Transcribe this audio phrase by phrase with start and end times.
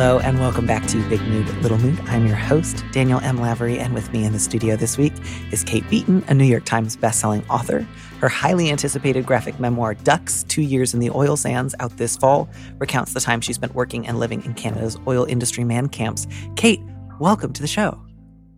[0.00, 2.00] Hello and welcome back to Big Mood, Little Mood.
[2.06, 3.38] I'm your host, Daniel M.
[3.38, 5.12] Lavery, and with me in the studio this week
[5.52, 7.86] is Kate Beaton, a New York Times bestselling author.
[8.18, 12.48] Her highly anticipated graphic memoir, Ducks Two Years in the Oil Sands, out this fall,
[12.78, 16.26] recounts the time she spent working and living in Canada's oil industry man camps.
[16.56, 16.80] Kate,
[17.18, 18.02] welcome to the show.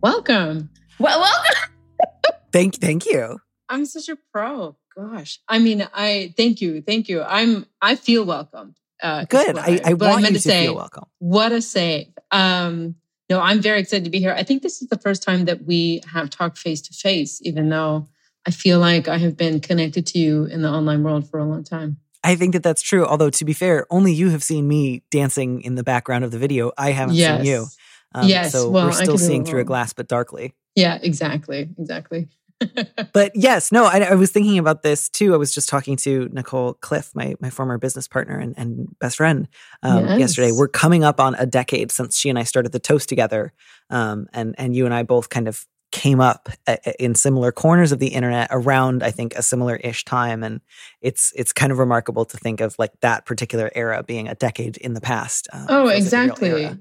[0.01, 0.69] Welcome.
[0.97, 1.75] Well, welcome.
[2.53, 3.37] thank, thank you.
[3.67, 4.77] I'm such a pro.
[4.95, 7.21] Gosh, I mean, I thank you, thank you.
[7.21, 8.77] I'm, I feel welcomed.
[9.01, 9.57] Uh, Good.
[9.57, 11.05] I, I want I you to, to say, feel welcome.
[11.19, 12.07] What a save.
[12.31, 12.95] Um,
[13.29, 14.33] no, I'm very excited to be here.
[14.37, 17.69] I think this is the first time that we have talked face to face, even
[17.69, 18.07] though
[18.45, 21.45] I feel like I have been connected to you in the online world for a
[21.45, 21.97] long time.
[22.23, 23.05] I think that that's true.
[23.05, 26.37] Although, to be fair, only you have seen me dancing in the background of the
[26.37, 26.71] video.
[26.77, 27.37] I haven't yes.
[27.37, 27.65] seen you.
[28.15, 28.51] Um, yes.
[28.51, 30.53] So well, we're still seeing through a glass, but darkly.
[30.75, 31.69] Yeah, exactly.
[31.77, 32.27] Exactly
[33.13, 35.33] but yes, no, I, I, was thinking about this too.
[35.33, 39.17] I was just talking to Nicole Cliffe, my my former business partner and, and best
[39.17, 39.47] friend,
[39.81, 40.19] um, yes.
[40.19, 40.51] yesterday.
[40.51, 43.53] We're coming up on a decade since she and I started the toast together,
[43.89, 46.49] um, and and you and I both kind of came up
[46.97, 50.59] in similar corners of the internet around I think a similar ish time and
[51.01, 54.77] it's it's kind of remarkable to think of like that particular era being a decade
[54.77, 55.47] in the past.
[55.53, 56.75] Um, oh, exactly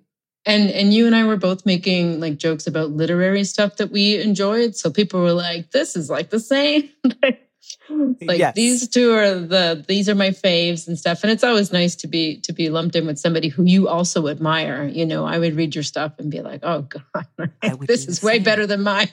[0.45, 4.21] and and you and I were both making like jokes about literary stuff that we
[4.21, 4.77] enjoyed.
[4.77, 6.91] So people were like, "This is like the same."
[8.21, 8.55] like yes.
[8.55, 11.23] these two are the these are my faves and stuff.
[11.23, 14.29] And it's always nice to be to be lumped in with somebody who you also
[14.29, 14.85] admire.
[14.87, 17.51] You know, I would read your stuff and be like, "Oh God,
[17.87, 19.09] this is way better than mine."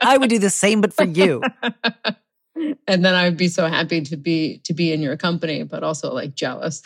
[0.00, 1.42] I would do the same, but for you.
[2.86, 5.82] and then I would be so happy to be to be in your company, but
[5.84, 6.82] also like jealous.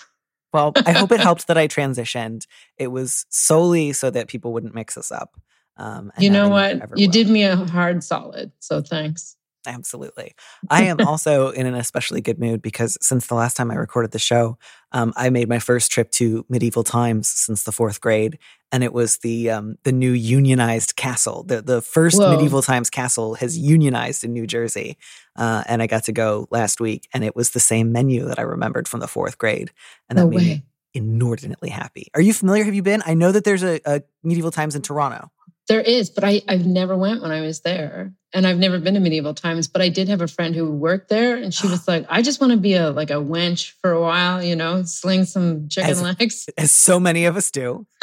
[0.56, 2.46] Well, I hope it helped that I transitioned.
[2.78, 5.38] It was solely so that people wouldn't mix us up.
[5.76, 6.98] Um, you know what?
[6.98, 7.12] You will.
[7.12, 8.52] did me a hard solid.
[8.60, 9.36] So thanks.
[9.66, 10.34] Absolutely.
[10.70, 14.12] I am also in an especially good mood because since the last time I recorded
[14.12, 14.58] the show,
[14.92, 18.38] um, I made my first trip to medieval times since the fourth grade,
[18.70, 21.42] and it was the um, the new unionized castle.
[21.42, 22.30] The the first Whoa.
[22.30, 24.96] medieval times castle has unionized in New Jersey,
[25.36, 28.38] uh, and I got to go last week, and it was the same menu that
[28.38, 29.72] I remembered from the fourth grade,
[30.08, 30.44] and that no made way.
[30.44, 30.62] me
[30.94, 32.08] inordinately happy.
[32.14, 32.64] Are you familiar?
[32.64, 33.02] Have you been?
[33.04, 35.30] I know that there's a, a medieval times in Toronto.
[35.68, 38.12] There is, but I, I've never went when I was there.
[38.32, 41.08] And I've never been to medieval times, but I did have a friend who worked
[41.08, 43.92] there and she was like, I just want to be a like a wench for
[43.92, 46.48] a while, you know, sling some chicken as, legs.
[46.58, 47.86] As so many of us do.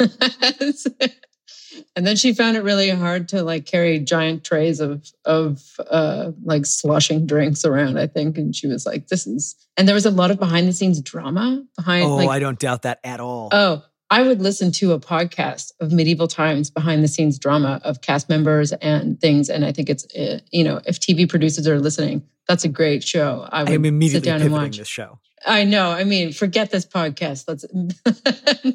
[1.96, 6.32] and then she found it really hard to like carry giant trays of of uh
[6.42, 8.36] like sloshing drinks around, I think.
[8.36, 11.00] And she was like, This is and there was a lot of behind the scenes
[11.00, 13.48] drama behind Oh, like, I don't doubt that at all.
[13.52, 18.00] Oh, I would listen to a podcast of medieval times behind the scenes drama of
[18.00, 19.48] cast members and things.
[19.48, 23.02] And I think it's, uh, you know, if TV producers are listening, that's a great
[23.02, 23.48] show.
[23.50, 25.18] I would I am immediately sit down and watch this show.
[25.46, 25.90] I know.
[25.90, 27.44] I mean, forget this podcast.
[27.48, 27.64] Let's.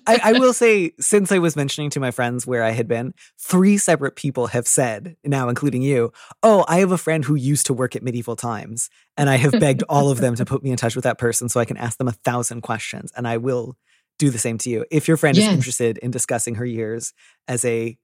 [0.07, 3.13] I, I, will say, since I was mentioning to my friends where I had been,
[3.39, 6.11] three separate people have said, now including you,
[6.43, 8.89] oh, I have a friend who used to work at medieval times.
[9.17, 11.49] And I have begged all of them to put me in touch with that person
[11.49, 13.11] so I can ask them a thousand questions.
[13.15, 13.75] And I will
[14.19, 14.85] do the same to you.
[14.91, 15.47] If your friend yes.
[15.47, 17.13] is interested in discussing her years
[17.47, 17.97] as a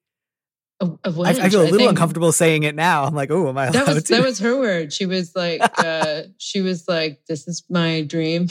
[0.82, 3.06] I, I, feel a little uncomfortable saying it now.
[3.06, 4.16] I'm like, oh, am I that was, to?
[4.16, 4.92] That was her word.
[4.92, 8.50] She was like, uh, she was like, this is my dream.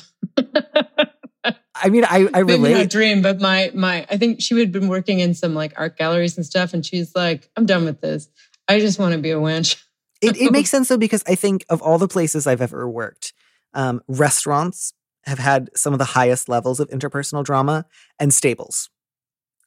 [1.74, 2.60] I mean, I, I relate.
[2.60, 5.74] Maybe not dream, but my, my, I think she had been working in some like
[5.76, 6.72] art galleries and stuff.
[6.72, 8.30] And she's like, I'm done with this.
[8.68, 9.82] I just want to be a wench.
[10.22, 13.34] it, it makes sense though, because I think of all the places I've ever worked,
[13.74, 14.94] um, restaurants
[15.26, 17.86] have had some of the highest levels of interpersonal drama
[18.18, 18.90] and stables.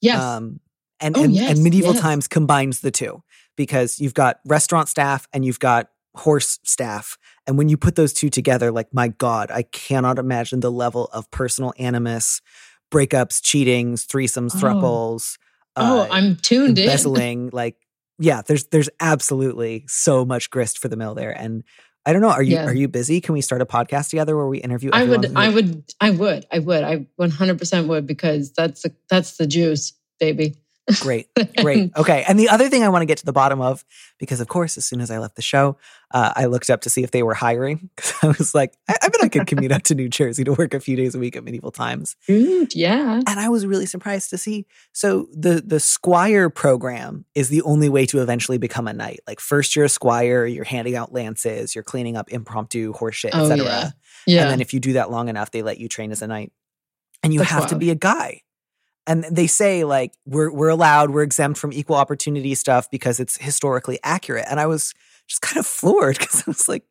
[0.01, 0.21] Yes.
[0.21, 0.59] Um,
[0.99, 2.01] and, oh, and, yes, and medieval yes.
[2.01, 3.23] times combines the two
[3.55, 7.17] because you've got restaurant staff and you've got horse staff.
[7.45, 11.05] And when you put those two together, like, my God, I cannot imagine the level
[11.13, 12.41] of personal animus,
[12.91, 14.59] breakups, cheatings, threesomes, oh.
[14.59, 15.37] thruples.
[15.75, 17.49] Oh, uh, I'm tuned embezzling, in.
[17.53, 17.75] like,
[18.19, 21.31] yeah, there's there's absolutely so much grist for the mill there.
[21.31, 21.63] And
[22.07, 22.29] I don't know.
[22.29, 22.65] Are you yeah.
[22.65, 23.19] are you busy?
[23.19, 24.91] Can we start a podcast together where we interview?
[24.93, 28.95] I would, I would, I would, I would, I 100 percent would because that's the
[29.09, 30.55] that's the juice, baby.
[31.01, 31.91] Great, great.
[31.97, 32.23] Okay.
[32.27, 33.83] And the other thing I want to get to the bottom of,
[34.19, 35.77] because of course, as soon as I left the show,
[36.11, 37.89] uh, I looked up to see if they were hiring.
[37.97, 40.53] Because I was like, I, I bet I could commute up to New Jersey to
[40.53, 42.15] work a few days a week at Medieval Times.
[42.29, 43.21] Mm, yeah.
[43.27, 44.65] And I was really surprised to see.
[44.93, 49.19] So the the Squire program is the only way to eventually become a knight.
[49.27, 53.43] Like first you're a squire, you're handing out lances, you're cleaning up impromptu horseshit, Oh,
[53.43, 53.65] etc.
[53.65, 53.89] yeah.
[54.25, 54.41] Yeah.
[54.43, 56.51] And then if you do that long enough, they let you train as a knight.
[57.23, 58.41] And you That's have to be a guy.
[59.07, 63.37] And they say like we're we're allowed, we're exempt from equal opportunity stuff because it's
[63.37, 64.45] historically accurate.
[64.49, 64.93] And I was
[65.27, 66.83] just kind of floored because I was like,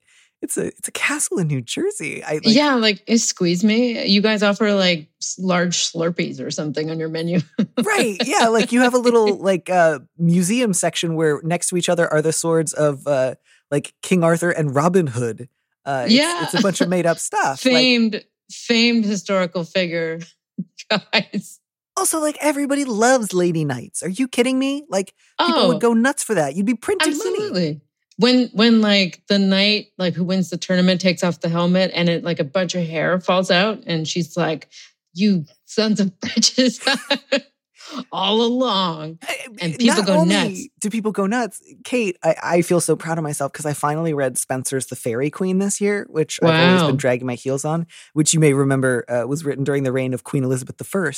[0.42, 2.22] it's a it's a castle in New Jersey.
[2.24, 4.06] I like, yeah, like it squeeze me.
[4.06, 5.08] You guys offer like
[5.38, 7.40] large Slurpees or something on your menu.
[7.82, 11.88] right yeah like you have a little like uh museum section where next to each
[11.88, 13.34] other are the swords of uh
[13.70, 15.48] like king arthur and robin hood
[15.84, 16.44] uh it's, Yeah.
[16.44, 20.20] it's a bunch of made up stuff like, famed, famed historical figure,
[20.90, 21.60] guys.
[21.96, 24.84] Also like everybody loves lady knights are you kidding me?
[24.88, 26.54] Like people Oh, would go nuts for that.
[26.54, 27.30] You'd be printing money.
[27.30, 27.80] Absolutely.
[28.18, 32.08] When when like the knight like who wins the tournament takes off the helmet and
[32.08, 34.68] it like a bunch of hair falls out and she's like,
[35.14, 36.80] "You sons of bitches."
[38.12, 39.18] All along.
[39.60, 40.68] And people Not go only nuts.
[40.80, 41.62] Do people go nuts?
[41.84, 45.30] Kate, I, I feel so proud of myself because I finally read Spenser's The Faerie
[45.30, 49.04] Queene this year, which I've always been dragging my heels on, which you may remember
[49.08, 51.12] uh, was written during the reign of Queen Elizabeth I.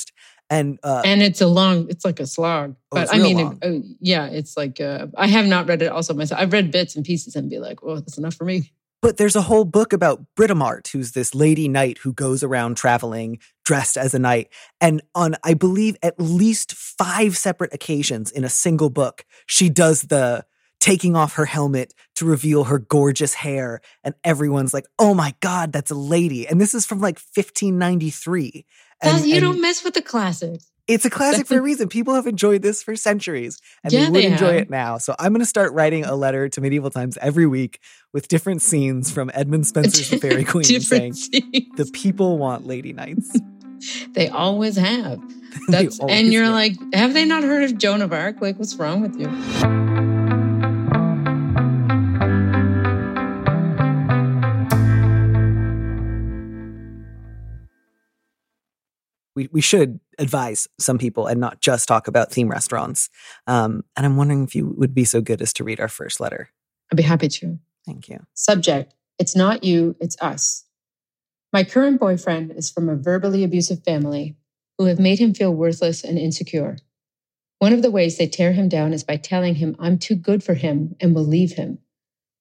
[0.50, 3.58] And uh, and it's a long it's like a slog Oh, but i mean long.
[3.62, 6.96] uh, yeah it's like uh, i have not read it also myself i've read bits
[6.96, 9.92] and pieces and be like oh that's enough for me But there's a whole book
[9.92, 14.48] about Britomart, who's this lady knight who goes around traveling dressed as a knight.
[14.80, 20.02] And on, I believe, at least five separate occasions in a single book, she does
[20.02, 20.44] the
[20.80, 23.80] taking off her helmet to reveal her gorgeous hair.
[24.02, 26.46] And everyone's like, oh my God, that's a lady.
[26.46, 28.64] And this is from like 1593.
[29.02, 31.88] And, you and don't mess with the classics it's a classic for a reason.
[31.88, 34.62] People have enjoyed this for centuries and Yeah, they would they enjoy have.
[34.62, 34.98] it now.
[34.98, 37.80] So I'm going to start writing a letter to medieval times every week
[38.12, 41.66] with different scenes from Edmund Spenser's The Faerie Queene saying, scenes.
[41.76, 43.38] the people want lady knights.
[44.14, 45.20] they always have
[45.68, 46.50] that's always and you're will.
[46.50, 50.17] like have they not heard of joan of arc like what's wrong with you
[59.38, 63.08] we, we should advise some people and not just talk about theme restaurants.
[63.46, 66.18] Um, and I'm wondering if you would be so good as to read our first
[66.18, 66.50] letter.
[66.90, 68.26] i'd be happy to Thank you.
[68.34, 70.64] Subject It's not you, it's us.
[71.52, 74.36] My current boyfriend is from a verbally abusive family
[74.76, 76.76] who have made him feel worthless and insecure.
[77.60, 80.42] One of the ways they tear him down is by telling him I'm too good
[80.42, 81.78] for him and will leave him.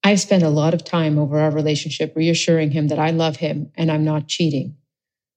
[0.04, 3.72] I've spent a lot of time over our relationship reassuring him that I love him
[3.76, 4.76] and I'm not cheating.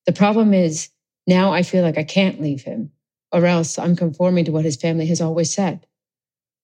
[0.06, 0.89] The problem is
[1.31, 2.91] now I feel like I can't leave him,
[3.32, 5.87] or else I'm conforming to what his family has always said.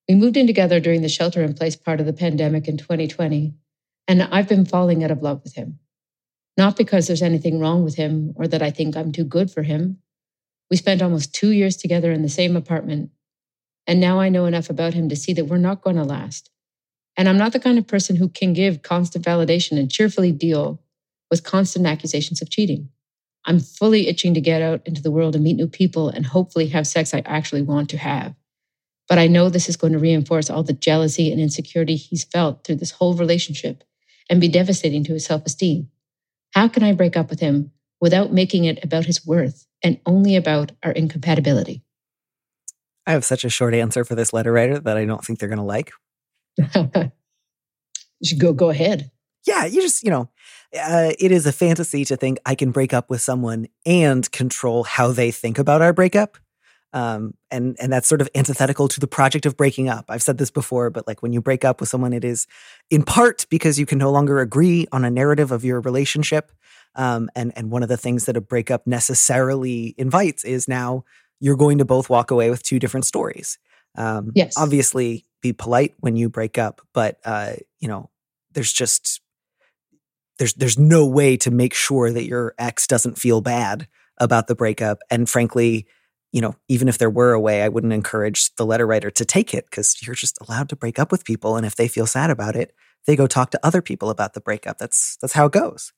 [0.08, 3.54] We moved in together during the shelter in place part of the pandemic in 2020,
[4.08, 5.78] and I've been falling out of love with him.
[6.58, 9.62] Not because there's anything wrong with him or that I think I'm too good for
[9.62, 9.98] him.
[10.70, 13.10] We spent almost two years together in the same apartment,
[13.86, 16.50] and now I know enough about him to see that we're not going to last.
[17.16, 20.82] And I'm not the kind of person who can give constant validation and cheerfully deal
[21.30, 22.90] with constant accusations of cheating.
[23.46, 26.66] I'm fully itching to get out into the world and meet new people and hopefully
[26.68, 28.34] have sex I actually want to have.
[29.08, 32.64] But I know this is going to reinforce all the jealousy and insecurity he's felt
[32.64, 33.84] through this whole relationship
[34.28, 35.88] and be devastating to his self esteem.
[36.54, 37.70] How can I break up with him
[38.00, 41.84] without making it about his worth and only about our incompatibility?
[43.06, 45.48] I have such a short answer for this letter writer that I don't think they're
[45.48, 45.92] going to like.
[46.74, 47.12] you
[48.24, 49.12] should go go ahead.
[49.46, 50.28] Yeah, you just, you know,
[50.74, 54.84] uh, it is a fantasy to think I can break up with someone and control
[54.84, 56.38] how they think about our breakup.
[56.92, 60.06] Um, and and that's sort of antithetical to the project of breaking up.
[60.08, 62.46] I've said this before, but like when you break up with someone, it is
[62.90, 66.52] in part because you can no longer agree on a narrative of your relationship.
[66.94, 71.04] Um, and and one of the things that a breakup necessarily invites is now
[71.38, 73.58] you're going to both walk away with two different stories.
[73.96, 74.54] Um, Yes.
[74.56, 78.08] obviously, be polite when you break up, but uh, you know,
[78.52, 79.20] there's just
[80.38, 83.88] there's there's no way to make sure that your ex doesn't feel bad
[84.18, 84.98] about the breakup.
[85.10, 85.86] And frankly,
[86.32, 89.24] you know, even if there were a way, I wouldn't encourage the letter writer to
[89.24, 91.56] take it because you're just allowed to break up with people.
[91.56, 92.74] And if they feel sad about it,
[93.06, 94.78] they go talk to other people about the breakup.
[94.78, 95.92] That's that's how it goes.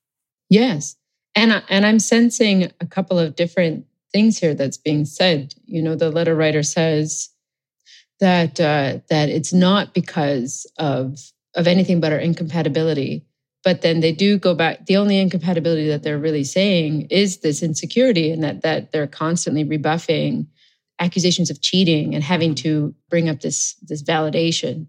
[0.48, 0.96] Yes.
[1.34, 5.54] And I, and I'm sensing a couple of different things here that's being said.
[5.64, 7.30] You know, the letter writer says
[8.20, 11.18] that uh, that it's not because of
[11.54, 13.24] of anything but our incompatibility.
[13.64, 14.86] But then they do go back.
[14.86, 19.64] The only incompatibility that they're really saying is this insecurity, and that that they're constantly
[19.64, 20.46] rebuffing
[21.00, 22.62] accusations of cheating and having mm-hmm.
[22.62, 24.86] to bring up this this validation.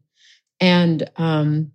[0.60, 1.72] And um,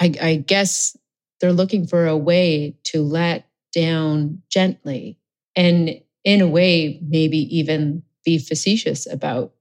[0.00, 0.96] I, I guess
[1.40, 5.18] they're looking for a way to let down gently
[5.54, 9.52] and in a way maybe even be facetious about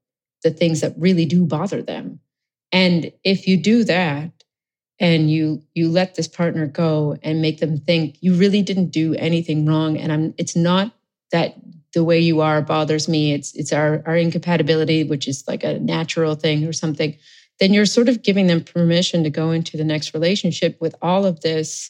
[0.44, 2.20] the things that really do bother them
[2.72, 4.32] and if you do that
[5.00, 9.14] and you you let this partner go and make them think you really didn't do
[9.16, 9.98] anything wrong.
[9.98, 10.94] And i'm it's not
[11.32, 11.56] that
[11.94, 13.34] the way you are bothers me.
[13.34, 17.18] It's it's our our incompatibility which is like a natural thing or something.
[17.60, 21.26] Then you're sort of giving them permission to go into the next relationship with all
[21.26, 21.90] of this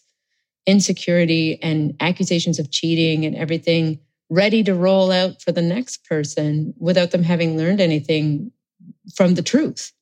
[0.66, 4.00] insecurity and accusations of cheating and everything
[4.30, 8.52] ready to roll out for the next person without them having learned anything
[9.16, 9.94] from the truth.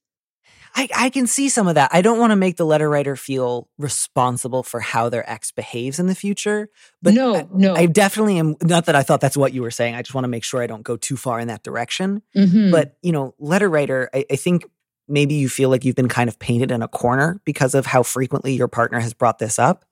[0.78, 1.90] I, I can see some of that.
[1.94, 6.00] I don't want to make the letter writer feel responsible for how their ex behaves
[6.00, 6.70] in the future.
[7.02, 7.74] But no, I, no.
[7.76, 9.96] I definitely am not that I thought that's what you were saying.
[9.96, 12.22] I just want to make sure I don't go too far in that direction.
[12.36, 12.72] Mm-hmm.
[12.72, 14.66] But, you know, letter writer, I, I think
[15.08, 18.04] maybe you feel like you've been kind of painted in a corner because of how
[18.04, 19.86] frequently your partner has brought this up.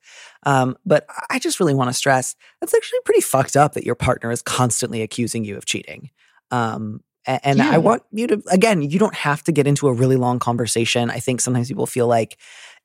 [0.45, 3.95] Um, but I just really want to stress that's actually pretty fucked up that your
[3.95, 6.09] partner is constantly accusing you of cheating.
[6.51, 7.71] Um, and yeah.
[7.71, 11.09] I want you to, again, you don't have to get into a really long conversation.
[11.09, 12.37] I think sometimes people feel like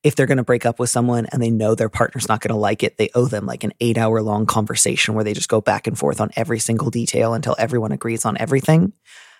[0.05, 2.55] if they're going to break up with someone and they know their partner's not going
[2.55, 5.49] to like it, they owe them like an eight hour long conversation where they just
[5.49, 8.93] go back and forth on every single detail until everyone agrees on everything.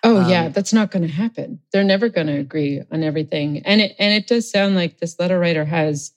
[0.03, 1.59] Oh um, yeah, that's not going to happen.
[1.71, 3.61] They're never going to agree on everything.
[3.65, 6.11] And it and it does sound like this letter writer has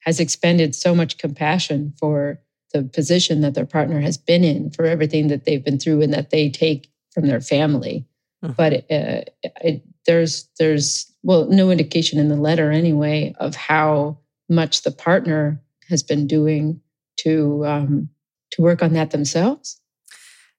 [0.00, 2.40] has expended so much compassion for
[2.72, 6.12] the position that their partner has been in, for everything that they've been through and
[6.12, 8.06] that they take from their family.
[8.44, 8.52] Mm-hmm.
[8.56, 14.18] But it, uh, it, there's there's well no indication in the letter anyway of how
[14.48, 16.80] much the partner has been doing
[17.18, 18.10] to um,
[18.50, 19.80] to work on that themselves.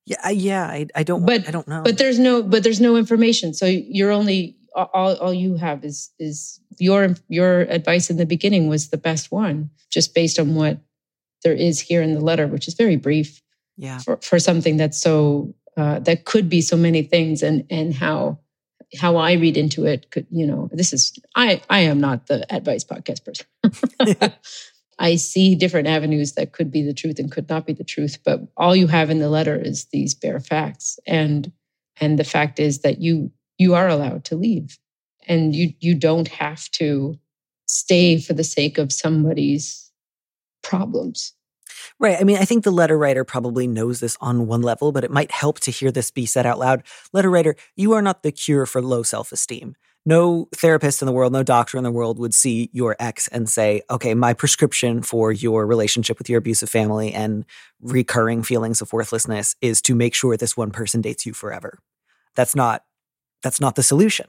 [0.06, 1.82] Yeah, yeah, I, I don't, but I don't know.
[1.82, 3.54] But there's no, but there's no information.
[3.54, 8.68] So you're only all, all you have is is your your advice in the beginning
[8.68, 10.80] was the best one, just based on what
[11.44, 13.42] there is here in the letter, which is very brief.
[13.78, 17.94] Yeah, for, for something that's so uh, that could be so many things, and and
[17.94, 18.40] how
[18.98, 22.46] how I read into it could you know this is I I am not the
[22.54, 24.34] advice podcast person.
[25.00, 28.20] I see different avenues that could be the truth and could not be the truth,
[28.24, 31.00] but all you have in the letter is these bare facts.
[31.06, 31.52] And
[32.00, 34.78] and the fact is that you you are allowed to leave.
[35.28, 37.16] And you you don't have to
[37.68, 39.92] stay for the sake of somebody's
[40.64, 41.34] problems.
[42.00, 42.18] Right.
[42.20, 45.12] I mean, I think the letter writer probably knows this on one level, but it
[45.12, 46.84] might help to hear this be said out loud.
[47.14, 49.76] Letter writer, you are not the cure for low self esteem
[50.06, 53.50] no therapist in the world, no doctor in the world would see your ex and
[53.50, 57.46] say, okay, my prescription for your relationship with your abusive family and
[57.82, 61.80] recurring feelings of worthlessness is to make sure this one person dates you forever.
[62.36, 62.84] That's not,
[63.42, 64.28] that's not the solution.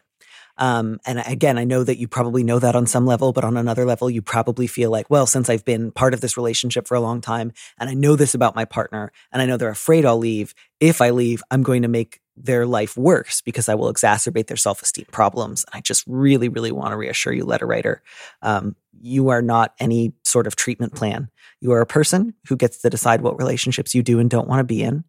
[0.58, 3.56] Um, and again, I know that you probably know that on some level, but on
[3.56, 6.94] another level, you probably feel like, well, since I've been part of this relationship for
[6.94, 10.04] a long time and I know this about my partner and I know they're afraid
[10.04, 13.92] I'll leave, if I leave, I'm going to make their life worse because I will
[13.92, 15.64] exacerbate their self esteem problems.
[15.64, 18.02] And I just really, really want to reassure you, letter writer,
[18.42, 21.30] um, you are not any sort of treatment plan.
[21.60, 24.60] You are a person who gets to decide what relationships you do and don't want
[24.60, 25.04] to be in.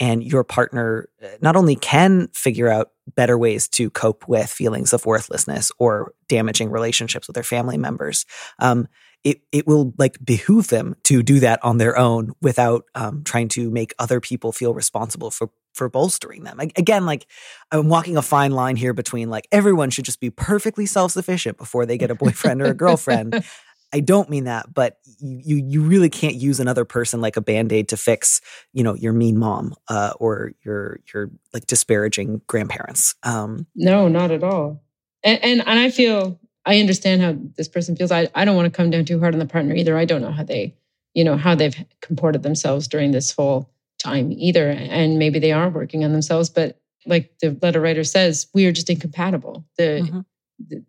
[0.00, 4.92] And your partner uh, not only can figure out better ways to cope with feelings
[4.92, 8.24] of worthlessness or damaging relationships with their family members,
[8.58, 8.88] um,
[9.22, 13.48] it it will like behoove them to do that on their own without um, trying
[13.48, 16.58] to make other people feel responsible for for bolstering them.
[16.58, 17.26] Again, like
[17.70, 21.58] I'm walking a fine line here between like everyone should just be perfectly self sufficient
[21.58, 23.44] before they get a boyfriend or a girlfriend.
[23.92, 27.72] I don't mean that, but you you really can't use another person like a band
[27.72, 28.40] aid to fix
[28.72, 33.14] you know your mean mom uh, or your your like disparaging grandparents.
[33.22, 34.82] Um, no, not at all.
[35.22, 38.12] And, and and I feel I understand how this person feels.
[38.12, 39.96] I I don't want to come down too hard on the partner either.
[39.96, 40.76] I don't know how they
[41.14, 43.70] you know how they've comported themselves during this whole
[44.00, 44.70] time either.
[44.70, 48.72] And maybe they are working on themselves, but like the letter writer says, we are
[48.72, 49.64] just incompatible.
[49.76, 50.20] The, mm-hmm.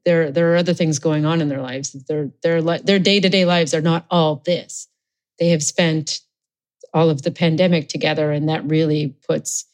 [0.06, 1.92] There, there are other things going on in their lives.
[1.92, 4.88] Their, their, their day-to-day lives are not all this.
[5.40, 6.20] They have spent
[6.94, 9.66] all of the pandemic together, and that really puts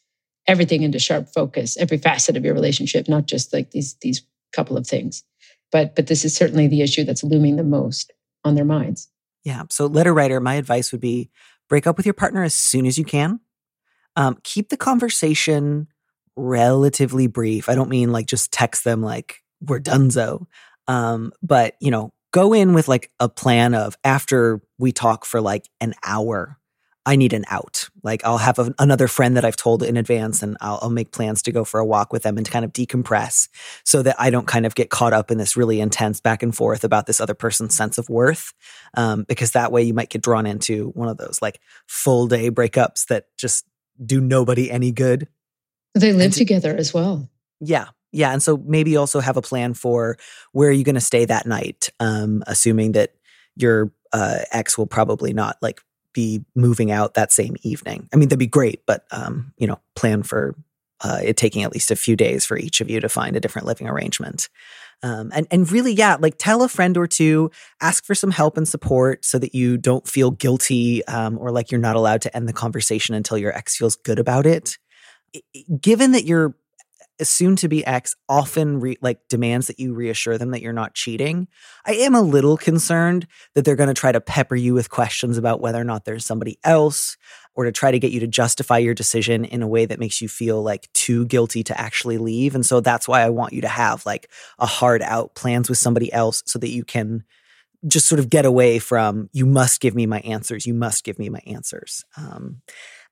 [0.47, 4.21] everything into sharp focus, every facet of your relationship, not just like these these
[4.53, 5.23] couple of things.
[5.71, 8.13] But but this is certainly the issue that's looming the most
[8.43, 9.09] on their minds.
[9.43, 9.63] Yeah.
[9.69, 11.29] So letter writer, my advice would be
[11.69, 13.39] break up with your partner as soon as you can.
[14.15, 15.87] Um, keep the conversation
[16.35, 17.67] relatively brief.
[17.67, 20.45] I don't mean like just text them like we're donezo.
[20.87, 25.41] Um, but you know, go in with like a plan of after we talk for
[25.41, 26.57] like an hour,
[27.07, 27.89] I need an out.
[28.03, 31.13] Like I'll have a, another friend that I've told in advance and I'll, I'll, make
[31.13, 33.47] plans to go for a walk with them and to kind of decompress
[33.85, 36.53] so that I don't kind of get caught up in this really intense back and
[36.53, 38.53] forth about this other person's sense of worth.
[38.95, 42.51] Um, because that way you might get drawn into one of those like full day
[42.51, 43.65] breakups that just
[44.05, 45.29] do nobody any good.
[45.95, 47.29] They live to, together as well.
[47.61, 47.87] Yeah.
[48.17, 48.31] Yeah.
[48.31, 50.17] And so maybe also have a plan for
[50.51, 53.13] where are you going to stay that night, um, assuming that
[53.55, 55.81] your uh, ex will probably not like
[56.13, 58.09] be moving out that same evening.
[58.11, 60.55] I mean, that'd be great, but um, you know, plan for
[61.01, 63.39] uh, it taking at least a few days for each of you to find a
[63.39, 64.49] different living arrangement.
[65.03, 68.57] Um, and and really, yeah, like tell a friend or two, ask for some help
[68.57, 72.35] and support so that you don't feel guilty um, or like you're not allowed to
[72.35, 74.79] end the conversation until your ex feels good about it.
[75.79, 76.55] Given that you're
[77.21, 80.93] soon to be ex often re- like demands that you reassure them that you're not
[80.93, 81.47] cheating.
[81.85, 85.37] I am a little concerned that they're going to try to pepper you with questions
[85.37, 87.17] about whether or not there's somebody else
[87.55, 90.21] or to try to get you to justify your decision in a way that makes
[90.21, 92.53] you feel like too guilty to actually leave.
[92.53, 95.79] And so that's why I want you to have like a hard out plans with
[95.79, 97.23] somebody else so that you can
[97.87, 101.19] just sort of get away from you must give me my answers you must give
[101.19, 102.61] me my answers um,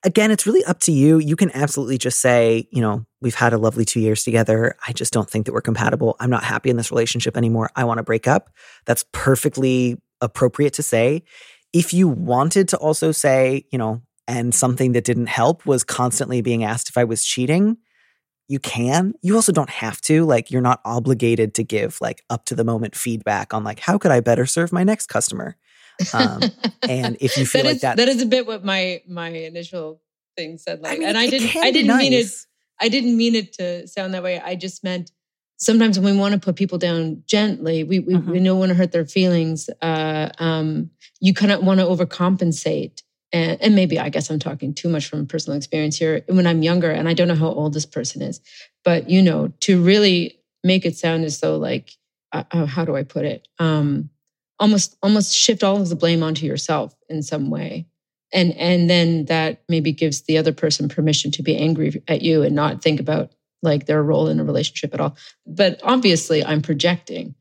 [0.06, 1.18] again, it's really up to you.
[1.18, 4.76] You can absolutely just say, you know, we've had a lovely two years together.
[4.86, 6.16] I just don't think that we're compatible.
[6.20, 7.70] I'm not happy in this relationship anymore.
[7.74, 8.48] I want to break up.
[8.86, 11.24] That's perfectly appropriate to say.
[11.72, 16.40] If you wanted to also say, you know, and something that didn't help was constantly
[16.40, 17.76] being asked if I was cheating,
[18.48, 19.12] you can.
[19.22, 20.24] You also don't have to.
[20.24, 23.98] Like, you're not obligated to give like up to the moment feedback on like, how
[23.98, 25.56] could I better serve my next customer?
[26.12, 26.42] Um,
[26.88, 29.28] and if you feel that like is, that, that is a bit what my my
[29.28, 30.00] initial
[30.36, 30.80] thing said.
[30.80, 32.02] Like, I mean, and I didn't, I didn't nice.
[32.02, 32.26] mean it.
[32.80, 34.40] I didn't mean it to sound that way.
[34.40, 35.10] I just meant
[35.56, 38.30] sometimes when we want to put people down gently, we we, mm-hmm.
[38.30, 39.68] we don't want to hurt their feelings.
[39.80, 43.02] Uh, um, you kind of want to overcompensate.
[43.32, 46.22] And, and maybe I guess I'm talking too much from personal experience here.
[46.28, 48.40] When I'm younger, and I don't know how old this person is,
[48.84, 51.90] but you know, to really make it sound as though like,
[52.32, 53.48] uh, uh how do I put it?
[53.58, 54.10] Um,
[54.58, 57.86] almost almost shift all of the blame onto yourself in some way.
[58.32, 62.42] And and then that maybe gives the other person permission to be angry at you
[62.42, 63.32] and not think about
[63.62, 65.16] like their role in a relationship at all.
[65.46, 67.34] But obviously i'm projecting.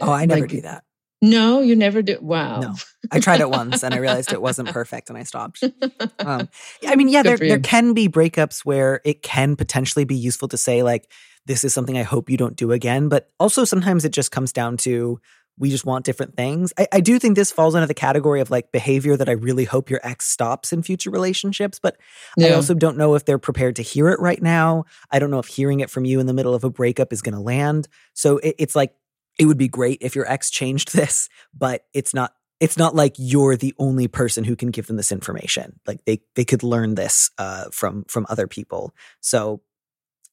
[0.00, 0.84] Oh i never like, do that.
[1.20, 2.60] no you never do wow.
[2.60, 2.74] No.
[3.10, 5.64] I tried it once and i realized it wasn't perfect and i stopped.
[6.20, 6.48] Um,
[6.86, 10.58] i mean yeah there, there can be breakups where it can potentially be useful to
[10.58, 11.10] say like
[11.46, 14.52] this is something i hope you don't do again but also sometimes it just comes
[14.52, 15.18] down to
[15.58, 16.72] we just want different things.
[16.78, 19.64] I, I, do think this falls under the category of like behavior that I really
[19.64, 21.96] hope your ex stops in future relationships, but
[22.36, 22.48] yeah.
[22.48, 24.84] I also don't know if they're prepared to hear it right now.
[25.10, 27.22] I don't know if hearing it from you in the middle of a breakup is
[27.22, 27.88] going to land.
[28.14, 28.94] So it, it's like,
[29.38, 33.14] it would be great if your ex changed this, but it's not it's not like
[33.16, 35.80] you're the only person who can give them this information.
[35.86, 38.94] Like they they could learn this uh, from from other people.
[39.20, 39.62] So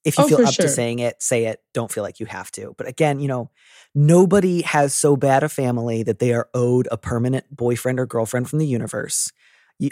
[0.04, 0.66] if you oh, feel up sure.
[0.66, 1.62] to saying it, say it.
[1.74, 2.74] Don't feel like you have to.
[2.78, 3.52] But again, you know,
[3.94, 8.50] nobody has so bad a family that they are owed a permanent boyfriend or girlfriend
[8.50, 9.32] from the universe.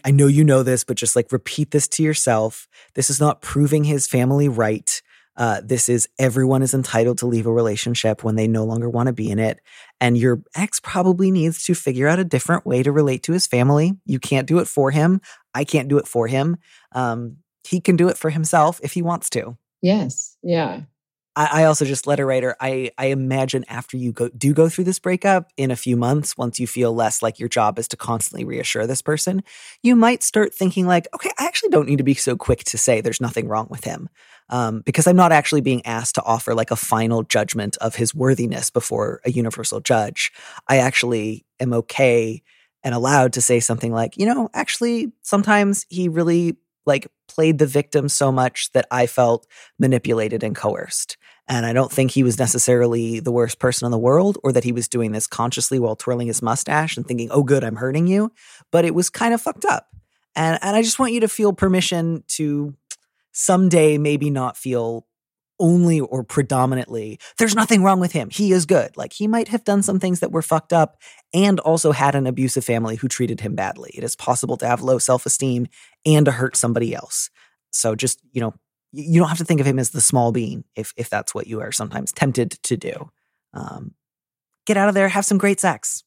[0.04, 2.68] I know you know this, but just like repeat this to yourself.
[2.96, 5.02] This is not proving his family right.
[5.38, 9.08] Uh, this is everyone is entitled to leave a relationship when they no longer want
[9.08, 9.60] to be in it.
[10.00, 13.46] And your ex probably needs to figure out a different way to relate to his
[13.46, 13.94] family.
[14.06, 15.22] You can't do it for him.
[15.54, 16.58] I can't do it for him.
[16.94, 17.38] Um,
[17.68, 19.58] he can do it for himself if he wants to.
[19.86, 20.36] Yes.
[20.42, 20.82] Yeah.
[21.36, 22.56] I, I also just letter writer.
[22.60, 26.36] I I imagine after you go do go through this breakup in a few months,
[26.38, 29.44] once you feel less like your job is to constantly reassure this person,
[29.84, 32.78] you might start thinking like, okay, I actually don't need to be so quick to
[32.80, 34.10] say there's nothing wrong with him,
[34.50, 38.16] um, because I'm not actually being asked to offer like a final judgment of his
[38.16, 40.32] worthiness before a universal judge.
[40.68, 42.42] I actually am okay
[42.84, 47.66] and allowed to say something like, you know, actually, sometimes he really like played the
[47.66, 49.48] victim so much that I felt
[49.80, 51.18] manipulated and coerced.
[51.48, 54.64] And I don't think he was necessarily the worst person in the world or that
[54.64, 58.08] he was doing this consciously while twirling his mustache and thinking, oh, good, I'm hurting
[58.08, 58.32] you.
[58.72, 59.88] But it was kind of fucked up.
[60.36, 62.76] And, and I just want you to feel permission to
[63.32, 65.06] someday maybe not feel
[65.60, 68.30] only or predominantly there's nothing wrong with him.
[68.30, 68.96] He is good.
[68.98, 70.98] Like he might have done some things that were fucked up
[71.34, 73.92] and also had an abusive family who treated him badly.
[73.94, 75.68] It is possible to have low self-esteem
[76.06, 77.30] and to hurt somebody else.
[77.72, 78.54] So just, you know,
[78.92, 81.48] you don't have to think of him as the small being if if that's what
[81.48, 83.12] you are sometimes tempted to do.
[83.54, 83.94] Um,
[84.66, 86.04] get out of there, have some great sex.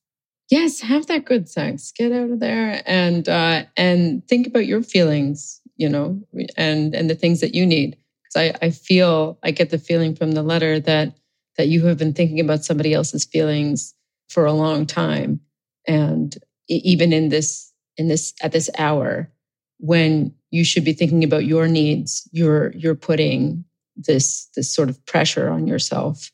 [0.51, 1.93] Yes, have that good sex.
[1.93, 6.21] Get out of there and uh, and think about your feelings, you know,
[6.57, 10.15] and and the things that you need because I, I feel I get the feeling
[10.15, 11.17] from the letter that
[11.57, 13.95] that you have been thinking about somebody else's feelings
[14.29, 15.41] for a long time,
[15.87, 16.37] and
[16.69, 19.31] even in this in this at this hour,
[19.79, 23.65] when you should be thinking about your needs you're you're putting
[23.97, 26.31] this this sort of pressure on yourself.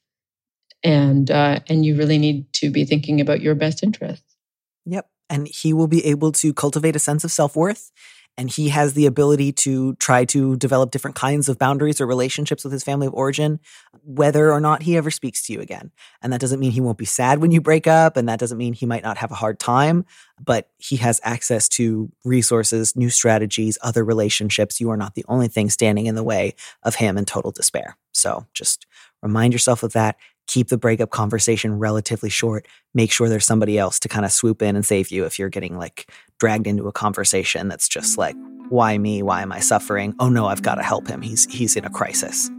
[0.86, 4.36] And uh, and you really need to be thinking about your best interests.
[4.84, 5.08] Yep.
[5.30, 7.90] And he will be able to cultivate a sense of self-worth
[8.36, 12.64] and he has the ability to try to develop different kinds of boundaries or relationships
[12.64, 13.60] with his family of origin,
[14.02, 15.92] whether or not he ever speaks to you again.
[16.20, 18.58] And that doesn't mean he won't be sad when you break up, and that doesn't
[18.58, 20.04] mean he might not have a hard time,
[20.42, 24.80] but he has access to resources, new strategies, other relationships.
[24.80, 27.96] You are not the only thing standing in the way of him in total despair.
[28.12, 28.86] So just
[29.22, 32.66] remind yourself of that keep the breakup conversation relatively short.
[32.94, 35.48] Make sure there's somebody else to kind of swoop in and save you if you're
[35.48, 38.36] getting like dragged into a conversation that's just like,
[38.68, 39.22] why me?
[39.22, 40.14] Why am I suffering?
[40.18, 41.22] Oh no, I've got to help him.
[41.22, 42.50] He's he's in a crisis.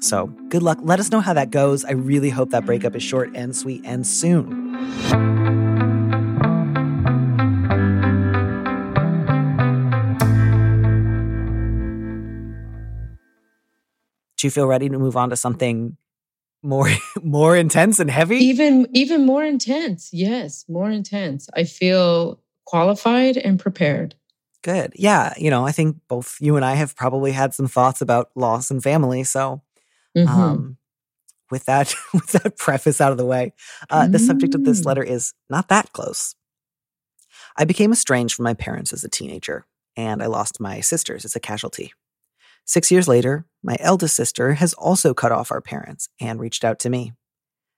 [0.00, 0.78] So good luck.
[0.82, 1.84] Let us know how that goes.
[1.84, 4.74] I really hope that breakup is short and sweet and soon.
[14.36, 15.96] Do you feel ready to move on to something
[16.64, 16.88] more
[17.22, 23.60] more intense and heavy even even more intense yes more intense i feel qualified and
[23.60, 24.14] prepared
[24.62, 28.00] good yeah you know i think both you and i have probably had some thoughts
[28.00, 29.62] about loss and family so
[30.16, 30.28] mm-hmm.
[30.28, 30.76] um
[31.50, 33.52] with that with that preface out of the way
[33.90, 34.12] uh, mm.
[34.12, 34.86] the subject of this mm.
[34.86, 36.34] letter is not that close
[37.56, 41.36] i became estranged from my parents as a teenager and i lost my sisters as
[41.36, 41.92] a casualty
[42.64, 46.78] Six years later, my eldest sister has also cut off our parents and reached out
[46.80, 47.12] to me.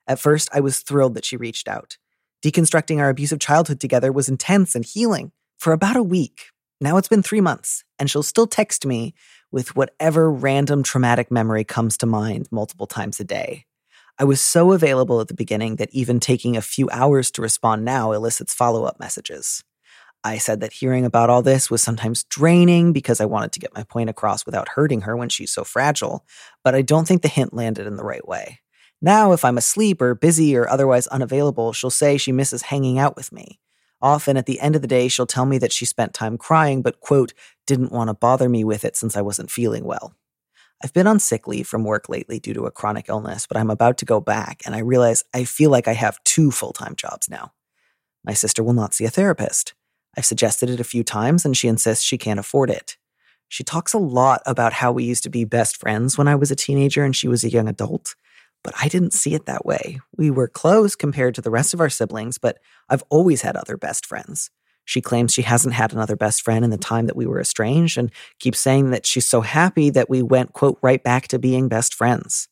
[0.07, 1.99] At first, I was thrilled that she reached out.
[2.44, 6.51] Deconstructing our abusive childhood together was intense and healing for about a week.
[6.81, 9.14] Now it's been three months, and she'll still text me
[9.51, 13.64] with whatever random traumatic memory comes to mind multiple times a day.
[14.18, 17.85] I was so available at the beginning that even taking a few hours to respond
[17.85, 19.64] now elicits follow up messages.
[20.26, 23.74] I said that hearing about all this was sometimes draining because I wanted to get
[23.76, 26.24] my point across without hurting her when she's so fragile,
[26.64, 28.58] but I don't think the hint landed in the right way.
[29.00, 33.14] Now, if I'm asleep or busy or otherwise unavailable, she'll say she misses hanging out
[33.14, 33.60] with me.
[34.02, 36.82] Often at the end of the day, she'll tell me that she spent time crying,
[36.82, 37.32] but, quote,
[37.64, 40.12] didn't want to bother me with it since I wasn't feeling well.
[40.82, 43.70] I've been on sick leave from work lately due to a chronic illness, but I'm
[43.70, 46.96] about to go back, and I realize I feel like I have two full time
[46.96, 47.52] jobs now.
[48.24, 49.74] My sister will not see a therapist.
[50.16, 52.96] I've suggested it a few times and she insists she can't afford it.
[53.48, 56.50] She talks a lot about how we used to be best friends when I was
[56.50, 58.14] a teenager and she was a young adult,
[58.64, 60.00] but I didn't see it that way.
[60.16, 63.76] We were close compared to the rest of our siblings, but I've always had other
[63.76, 64.50] best friends.
[64.85, 67.98] She claims she hasn't had another best friend in the time that we were estranged
[67.98, 71.68] and keeps saying that she's so happy that we went, quote, right back to being
[71.68, 72.48] best friends.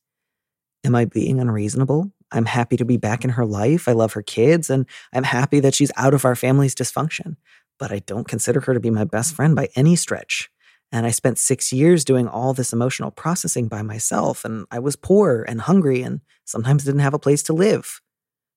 [0.84, 2.10] Am I being unreasonable?
[2.34, 3.88] I'm happy to be back in her life.
[3.88, 7.36] I love her kids, and I'm happy that she's out of our family's dysfunction.
[7.78, 10.50] But I don't consider her to be my best friend by any stretch.
[10.92, 14.96] And I spent six years doing all this emotional processing by myself, and I was
[14.96, 18.00] poor and hungry and sometimes didn't have a place to live.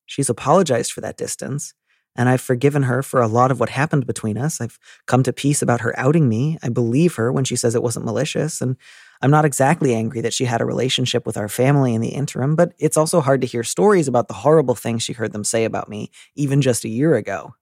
[0.06, 1.74] She's apologized for that distance,
[2.16, 4.60] and I've forgiven her for a lot of what happened between us.
[4.60, 6.58] I've come to peace about her outing me.
[6.64, 8.76] I believe her when she says it wasn't malicious, and
[9.22, 12.56] I'm not exactly angry that she had a relationship with our family in the interim,
[12.56, 15.66] but it's also hard to hear stories about the horrible things she heard them say
[15.66, 17.56] about me even just a year ago.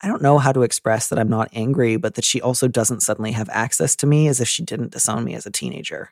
[0.00, 3.02] I don't know how to express that I'm not angry, but that she also doesn't
[3.02, 6.10] suddenly have access to me as if she didn't disown me as a teenager.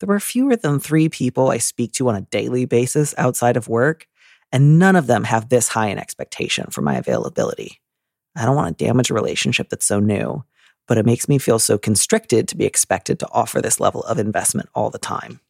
[0.00, 3.68] There are fewer than three people I speak to on a daily basis outside of
[3.68, 4.06] work,
[4.52, 7.80] and none of them have this high an expectation for my availability.
[8.36, 10.44] I don't want to damage a relationship that's so new,
[10.86, 14.18] but it makes me feel so constricted to be expected to offer this level of
[14.18, 15.40] investment all the time.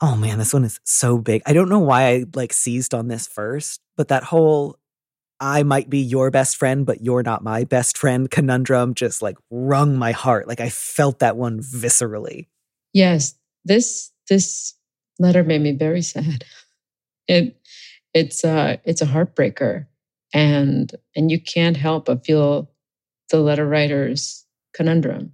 [0.00, 1.42] Oh man, this one is so big.
[1.44, 4.78] I don't know why I like seized on this first, but that whole
[5.40, 9.36] I might be your best friend, but you're not my best friend conundrum just like
[9.50, 10.48] wrung my heart.
[10.48, 12.46] Like I felt that one viscerally.
[12.92, 14.74] Yes, this this
[15.18, 16.44] letter made me very sad.
[17.28, 17.56] It
[18.12, 19.86] it's uh it's a heartbreaker
[20.34, 22.70] and and you can't help but feel
[23.30, 25.32] the letter writer's conundrum.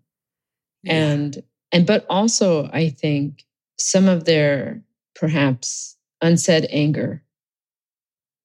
[0.82, 0.94] Yeah.
[0.94, 3.44] And and but also I think
[3.78, 4.82] some of their
[5.14, 7.22] perhaps unsaid anger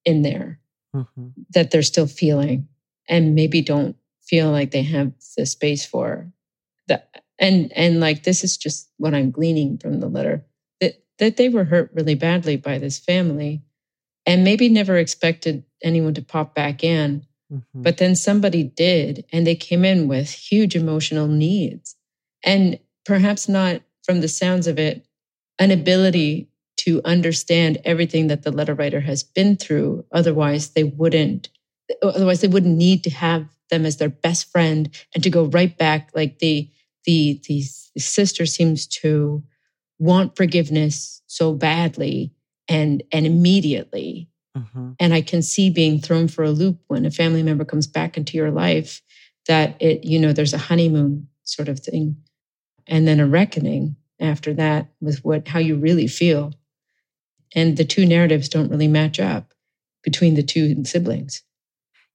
[0.06, 0.60] in there
[0.96, 1.28] mm-hmm.
[1.54, 2.68] that they're still feeling
[3.08, 6.32] and maybe don't feel like they have the space for
[6.88, 10.46] that and and like this is just what i'm gleaning from the letter
[10.80, 13.62] that that they were hurt really badly by this family
[14.26, 17.82] and maybe never expected anyone to pop back in Mm-hmm.
[17.82, 21.96] But then somebody did, and they came in with huge emotional needs.
[22.44, 25.06] And perhaps not from the sounds of it,
[25.60, 30.06] an ability to understand everything that the letter writer has been through.
[30.12, 31.50] Otherwise, they wouldn't
[32.02, 35.78] otherwise they wouldn't need to have them as their best friend and to go right
[35.78, 36.70] back like the
[37.06, 37.64] the the,
[37.98, 39.44] sister seems to
[40.00, 42.34] want forgiveness so badly
[42.70, 44.92] and and immediately mm-hmm.
[45.00, 48.18] and i can see being thrown for a loop when a family member comes back
[48.18, 49.02] into your life
[49.48, 52.16] that it you know there's a honeymoon sort of thing
[52.88, 56.54] and then a reckoning after that with what how you really feel
[57.54, 59.54] and the two narratives don't really match up
[60.04, 61.44] between the two siblings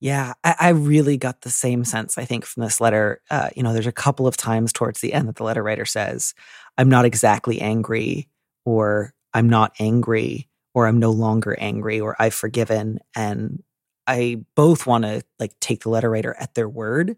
[0.01, 3.23] yeah, I, I, really got the same sense, I think, from this letter.
[3.31, 5.87] Uh, you know, there's a couple of times towards the end that the letter writer
[5.87, 6.35] says,
[6.77, 8.29] I'm not exactly angry,
[8.67, 12.99] or I'm not angry, or I'm no longer angry, or I've forgiven.
[13.17, 13.65] And
[14.07, 17.17] I both want to like take the letter writer at their word.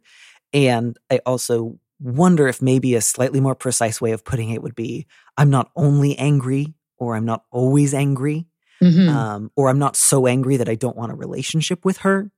[0.54, 4.76] And I also wonder if maybe a slightly more precise way of putting it would
[4.76, 8.46] be I'm not only angry, or I'm not always angry.
[8.82, 9.08] Mm-hmm.
[9.08, 12.30] Um, or I'm not so angry that I don't want a relationship with her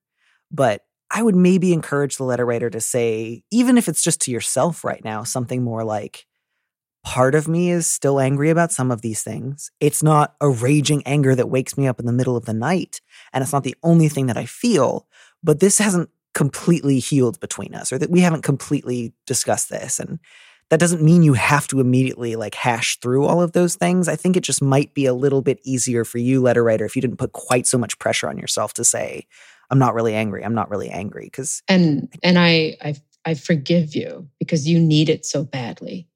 [0.51, 4.31] but I would maybe encourage the letter writer to say, even if it's just to
[4.31, 6.27] yourself right now, something more like,
[7.05, 9.71] part of me is still angry about some of these things.
[9.81, 13.01] It's not a raging anger that wakes me up in the middle of the night.
[13.33, 15.07] And it's not the only thing that I feel,
[15.43, 19.99] but this hasn't completely healed between us or that we haven't completely discussed this.
[19.99, 20.19] And
[20.69, 24.09] that doesn't mean you have to immediately like hash through all of those things.
[24.09, 26.95] I think it just might be a little bit easier for you, letter writer, if
[26.95, 29.27] you didn't put quite so much pressure on yourself to say,
[29.71, 30.45] I'm not really angry.
[30.45, 35.09] I'm not really angry because and and I I I forgive you because you need
[35.09, 36.09] it so badly,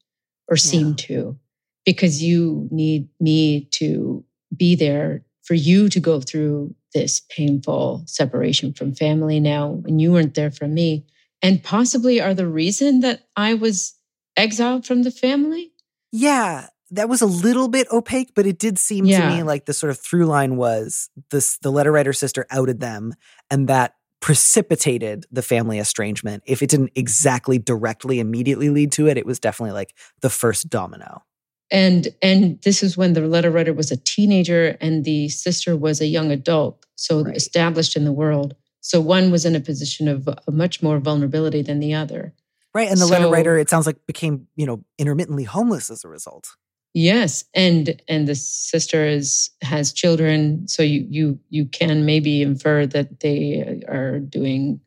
[0.47, 0.95] or seem yeah.
[0.97, 1.39] to,
[1.85, 4.23] because you need me to
[4.55, 10.11] be there for you to go through this painful separation from family now, and you
[10.11, 11.05] weren't there for me,
[11.41, 13.95] and possibly are the reason that I was
[14.37, 15.71] exiled from the family.
[16.11, 19.29] Yeah, that was a little bit opaque, but it did seem yeah.
[19.29, 22.79] to me like the sort of through line was this the letter writer sister outed
[22.79, 23.13] them
[23.49, 26.41] and that precipitated the family estrangement.
[26.47, 30.67] If it didn't exactly directly immediately lead to it, it was definitely like the first
[30.67, 31.21] domino.
[31.69, 36.01] And and this is when the letter writer was a teenager and the sister was
[36.01, 37.35] a young adult, so right.
[37.35, 38.55] established in the world.
[38.81, 42.33] So one was in a position of much more vulnerability than the other.
[42.73, 42.89] Right.
[42.89, 46.07] And the so, letter writer, it sounds like, became, you know, intermittently homeless as a
[46.07, 46.55] result.
[46.97, 52.85] Yes, and and the sister is has children, so you you you can maybe infer
[52.85, 54.79] that they are doing.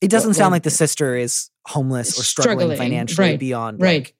[0.00, 4.04] It doesn't sound like the sister is homeless or struggling, struggling financially right, beyond right.
[4.04, 4.14] Like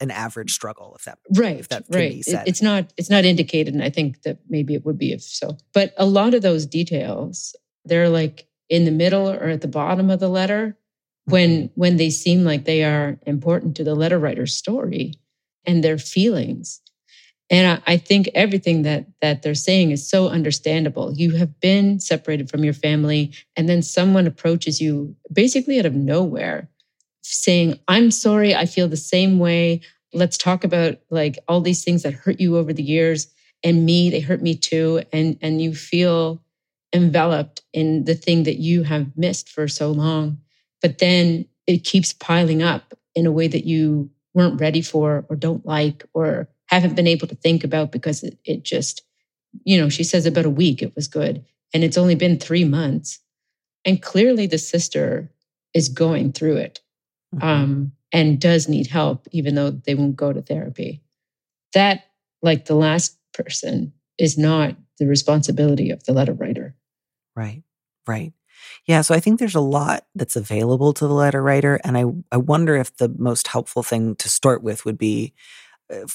[0.00, 2.12] an average struggle, if that right, if that right.
[2.12, 5.20] It, it's not it's not indicated, and I think that maybe it would be if
[5.20, 5.58] so.
[5.74, 7.54] But a lot of those details,
[7.84, 10.78] they're like in the middle or at the bottom of the letter
[11.26, 11.72] when mm-hmm.
[11.74, 15.12] when they seem like they are important to the letter writer's story
[15.66, 16.80] and their feelings
[17.50, 21.12] and I, think everything that that they're saying is so understandable.
[21.14, 25.94] You have been separated from your family, and then someone approaches you basically out of
[25.94, 26.68] nowhere,
[27.22, 29.80] saying, "I'm sorry, I feel the same way.
[30.12, 33.28] Let's talk about like all these things that hurt you over the years,
[33.62, 36.42] and me, they hurt me too." And and you feel
[36.92, 40.38] enveloped in the thing that you have missed for so long,
[40.82, 45.36] but then it keeps piling up in a way that you weren't ready for or
[45.36, 49.02] don't like or haven't been able to think about because it, it just,
[49.64, 51.44] you know, she says about a week it was good.
[51.72, 53.20] And it's only been three months.
[53.84, 55.30] And clearly the sister
[55.74, 56.80] is going through it
[57.34, 57.46] mm-hmm.
[57.46, 61.02] um, and does need help, even though they won't go to therapy.
[61.74, 62.04] That,
[62.42, 66.74] like the last person, is not the responsibility of the letter writer.
[67.34, 67.62] Right,
[68.06, 68.32] right.
[68.86, 71.80] Yeah, so I think there's a lot that's available to the letter writer.
[71.84, 75.34] And I, I wonder if the most helpful thing to start with would be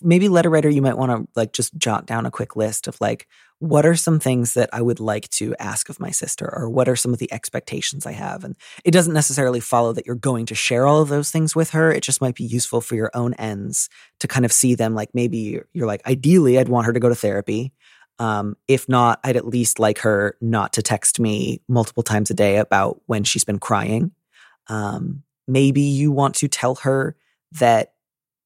[0.02, 3.00] maybe letter writer you might want to like just jot down a quick list of
[3.00, 3.28] like
[3.60, 6.90] what are some things that i would like to ask of my sister or what
[6.90, 8.44] are some of the expectations i have?
[8.44, 8.56] And
[8.86, 11.92] it doesn't necessarily follow that you're going to share all of those things with her.
[11.92, 15.10] It just might be useful for your own ends to kind of see them like
[15.14, 17.74] maybe you're like ideally i'd want her to go to therapy.
[18.20, 22.36] Um, if not i'd at least like her not to text me multiple times a
[22.36, 24.12] day about when she's been crying.
[24.68, 27.16] Um, maybe you want to tell her
[27.54, 27.94] that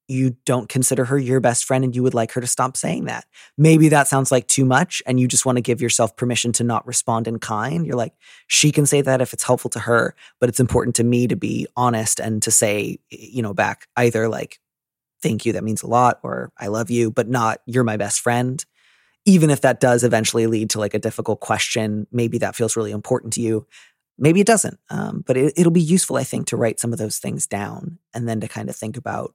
[0.07, 3.05] you don't consider her your best friend and you would like her to stop saying
[3.05, 3.25] that.
[3.57, 6.63] Maybe that sounds like too much and you just want to give yourself permission to
[6.63, 7.85] not respond in kind.
[7.85, 8.13] You're like,
[8.47, 11.35] she can say that if it's helpful to her, but it's important to me to
[11.35, 14.59] be honest and to say, you know, back either like,
[15.21, 18.21] thank you, that means a lot, or I love you, but not you're my best
[18.21, 18.63] friend.
[19.25, 22.91] Even if that does eventually lead to like a difficult question, maybe that feels really
[22.91, 23.65] important to you.
[24.19, 24.79] Maybe it doesn't.
[24.91, 27.97] Um, but it, it'll be useful, I think, to write some of those things down
[28.13, 29.33] and then to kind of think about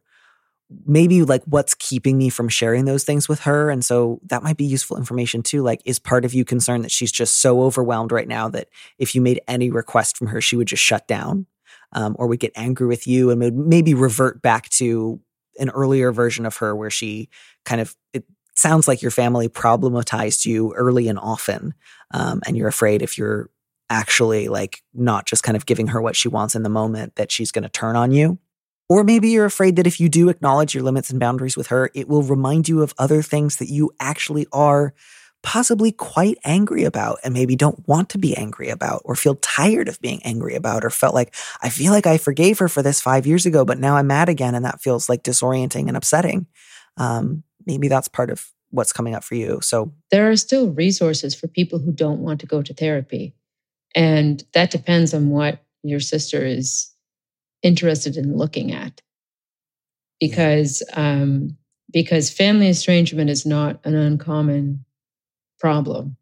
[0.87, 4.57] maybe like what's keeping me from sharing those things with her and so that might
[4.57, 8.13] be useful information too like is part of you concerned that she's just so overwhelmed
[8.13, 11.47] right now that if you made any request from her she would just shut down
[11.93, 15.21] um, or would get angry with you and would maybe revert back to
[15.59, 17.29] an earlier version of her where she
[17.65, 21.75] kind of it sounds like your family problematized you early and often
[22.13, 23.51] um, and you're afraid if you're
[23.89, 27.33] actually like not just kind of giving her what she wants in the moment that
[27.33, 28.39] she's going to turn on you
[28.91, 31.93] or maybe you're afraid that if you do acknowledge your limits and boundaries with her,
[31.95, 34.93] it will remind you of other things that you actually are
[35.45, 39.89] possibly quite angry about and maybe don't want to be angry about or feel tired
[39.89, 43.01] of being angry about or felt like I feel like I forgave her for this
[43.01, 46.47] five years ago, but now I'm mad again and that feels like disorienting and upsetting.
[46.97, 49.61] Um, maybe that's part of what's coming up for you.
[49.63, 53.37] So there are still resources for people who don't want to go to therapy.
[53.95, 56.90] And that depends on what your sister is
[57.63, 59.01] interested in looking at
[60.21, 61.57] because um,
[61.93, 64.85] because family estrangement is not an uncommon
[65.59, 66.17] problem,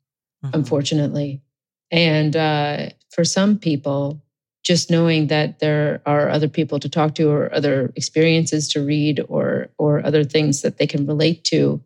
[0.45, 0.55] mm-hmm.
[0.55, 1.43] unfortunately.
[1.91, 4.23] And uh, for some people,
[4.63, 9.25] just knowing that there are other people to talk to, or other experiences to read,
[9.29, 11.83] or or other things that they can relate to,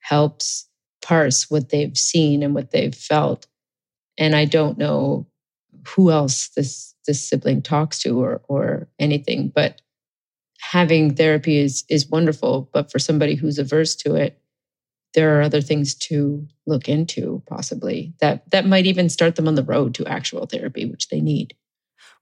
[0.00, 0.68] helps
[1.00, 3.46] parse what they've seen and what they've felt.
[4.18, 5.26] And I don't know
[5.88, 9.80] who else this this sibling talks to or or anything but
[10.60, 14.38] having therapy is is wonderful but for somebody who's averse to it
[15.14, 19.54] there are other things to look into possibly that that might even start them on
[19.54, 21.54] the road to actual therapy which they need.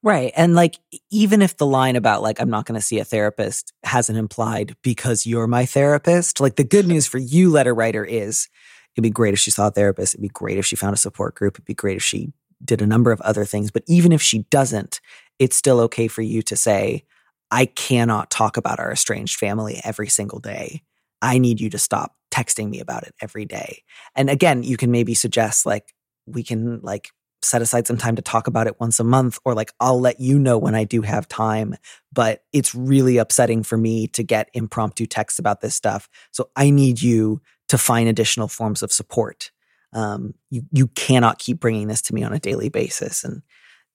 [0.02, 0.78] Right and like
[1.10, 4.74] even if the line about like i'm not going to see a therapist hasn't implied
[4.82, 8.48] because you're my therapist like the good news for you letter writer is
[8.96, 10.98] it'd be great if she saw a therapist it'd be great if she found a
[10.98, 12.32] support group it'd be great if she
[12.64, 13.70] did a number of other things.
[13.70, 15.00] But even if she doesn't,
[15.38, 17.04] it's still okay for you to say,
[17.50, 20.82] I cannot talk about our estranged family every single day.
[21.22, 23.82] I need you to stop texting me about it every day.
[24.14, 25.94] And again, you can maybe suggest like,
[26.26, 27.10] we can like
[27.42, 30.20] set aside some time to talk about it once a month, or like, I'll let
[30.20, 31.74] you know when I do have time.
[32.12, 36.08] But it's really upsetting for me to get impromptu texts about this stuff.
[36.30, 39.50] So I need you to find additional forms of support
[39.92, 43.24] um, you you cannot keep bringing this to me on a daily basis.
[43.24, 43.42] And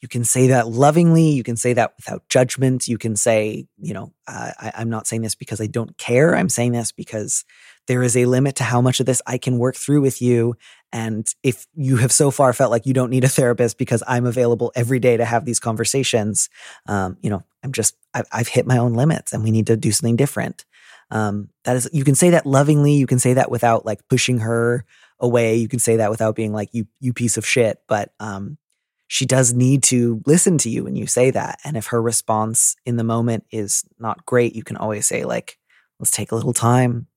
[0.02, 3.94] you can say that lovingly you can say that without judgment you can say you
[3.94, 6.36] know uh, I, i'm not saying this because i don't care.
[6.36, 7.46] I'm saying this because
[7.88, 10.56] there is a limit to how much of this i can work through with you.
[10.92, 14.26] And if you have so far felt like you don't need a therapist because i'm
[14.26, 16.50] available every day to have these conversations
[16.88, 19.76] um, you know i'm just I've, I've, hit my own limits and we need to
[19.76, 20.66] do something different.
[21.12, 24.40] Um, that is you can say that lovingly you can say that without like pushing
[24.40, 24.86] her
[25.20, 25.56] away.
[25.56, 28.58] You can say that without being like you you piece of shit, but um,
[29.08, 31.60] she does need to listen to you when you say that.
[31.64, 35.58] And if her response in the moment is not great, you can always say like,
[36.00, 37.08] "Let's take a little time,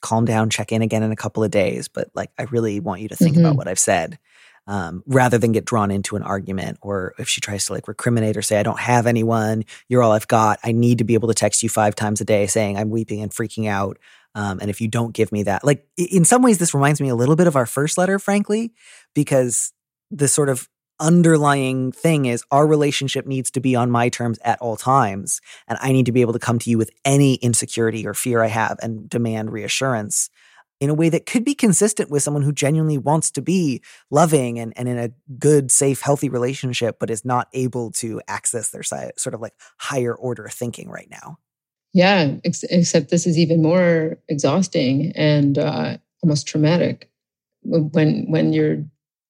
[0.00, 3.00] calm down, check in again in a couple of days." But like, I really want
[3.00, 3.46] you to think mm-hmm.
[3.46, 4.18] about what I've said.
[4.66, 8.36] Um, rather than get drawn into an argument or if she tries to like recriminate
[8.36, 11.28] or say i don't have anyone you're all i've got i need to be able
[11.28, 13.98] to text you five times a day saying i'm weeping and freaking out
[14.34, 17.08] um, and if you don't give me that, like in some ways, this reminds me
[17.08, 18.72] a little bit of our first letter, frankly,
[19.14, 19.72] because
[20.10, 20.68] the sort of
[21.00, 25.40] underlying thing is our relationship needs to be on my terms at all times.
[25.66, 28.42] And I need to be able to come to you with any insecurity or fear
[28.42, 30.28] I have and demand reassurance
[30.78, 34.58] in a way that could be consistent with someone who genuinely wants to be loving
[34.58, 38.82] and, and in a good, safe, healthy relationship, but is not able to access their
[38.82, 41.38] sort of like higher order thinking right now.
[41.92, 47.10] Yeah, ex- except this is even more exhausting and uh, almost traumatic
[47.62, 48.84] when when you're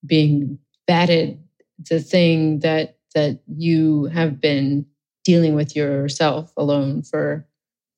[0.05, 1.42] being batted
[1.88, 4.87] the thing that that you have been
[5.25, 7.46] dealing with yourself alone for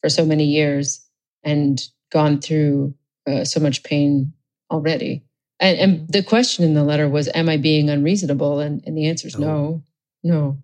[0.01, 1.07] for so many years
[1.43, 2.95] and gone through
[3.27, 4.33] uh, so much pain
[4.71, 5.25] already.
[5.61, 9.07] And, and, the question in the letter was, "Am I being unreasonable?" And, and the
[9.07, 9.85] answer is no,
[10.25, 10.59] no.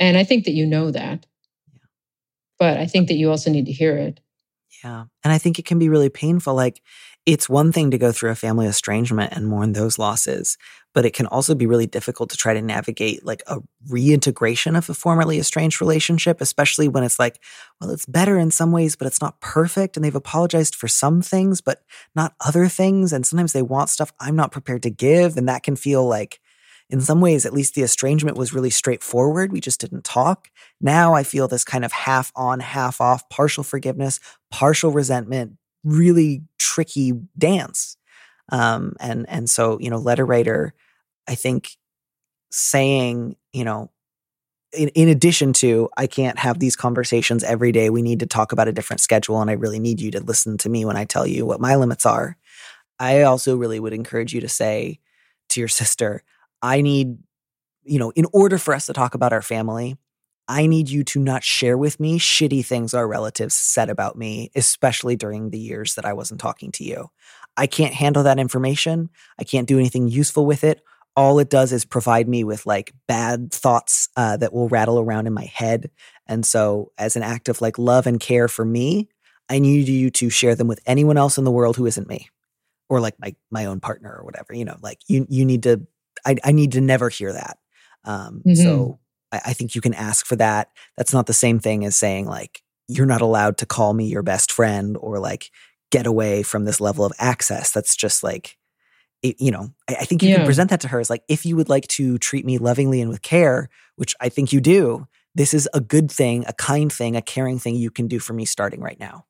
[0.00, 1.26] And I think that you know that
[2.58, 4.20] but I think that you also need to hear it.
[4.82, 5.04] Yeah.
[5.22, 6.54] And I think it can be really painful.
[6.54, 6.82] Like,
[7.26, 10.58] it's one thing to go through a family estrangement and mourn those losses,
[10.92, 14.90] but it can also be really difficult to try to navigate like a reintegration of
[14.90, 17.40] a formerly estranged relationship, especially when it's like,
[17.80, 19.96] well, it's better in some ways, but it's not perfect.
[19.96, 21.82] And they've apologized for some things, but
[22.14, 23.10] not other things.
[23.10, 25.38] And sometimes they want stuff I'm not prepared to give.
[25.38, 26.40] And that can feel like
[26.90, 29.52] in some ways, at least the estrangement was really straightforward.
[29.52, 30.48] We just didn't talk.
[30.80, 34.20] Now I feel this kind of half on, half off, partial forgiveness,
[34.50, 37.96] partial resentment, really tricky dance.
[38.50, 40.74] Um, and and so you know, letter writer,
[41.26, 41.76] I think
[42.50, 43.90] saying you know
[44.74, 47.90] in, in addition to I can't have these conversations every day.
[47.90, 50.58] We need to talk about a different schedule, and I really need you to listen
[50.58, 52.36] to me when I tell you what my limits are.
[52.98, 55.00] I also really would encourage you to say
[55.50, 56.22] to your sister,
[56.64, 57.18] I need,
[57.84, 59.96] you know, in order for us to talk about our family,
[60.48, 64.50] I need you to not share with me shitty things our relatives said about me,
[64.54, 67.10] especially during the years that I wasn't talking to you.
[67.56, 69.10] I can't handle that information.
[69.38, 70.82] I can't do anything useful with it
[71.16, 75.26] all it does is provide me with like bad thoughts uh, that will rattle around
[75.26, 75.90] in my head.
[76.26, 79.08] And so, as an act of like love and care for me,
[79.48, 82.28] I need you to share them with anyone else in the world who isn't me,
[82.88, 84.54] or like my my own partner or whatever.
[84.54, 85.86] You know, like you you need to.
[86.24, 87.58] I, I need to never hear that.
[88.04, 88.54] Um, mm-hmm.
[88.54, 89.00] So
[89.32, 90.68] I, I think you can ask for that.
[90.96, 94.22] That's not the same thing as saying like you're not allowed to call me your
[94.22, 95.50] best friend or like
[95.90, 97.70] get away from this level of access.
[97.70, 98.56] That's just like
[99.22, 100.36] it, you know, I, I think you yeah.
[100.36, 103.00] can present that to her as like, if you would like to treat me lovingly
[103.00, 106.92] and with care, which I think you do, this is a good thing, a kind
[106.92, 109.24] thing, a caring thing you can do for me starting right now.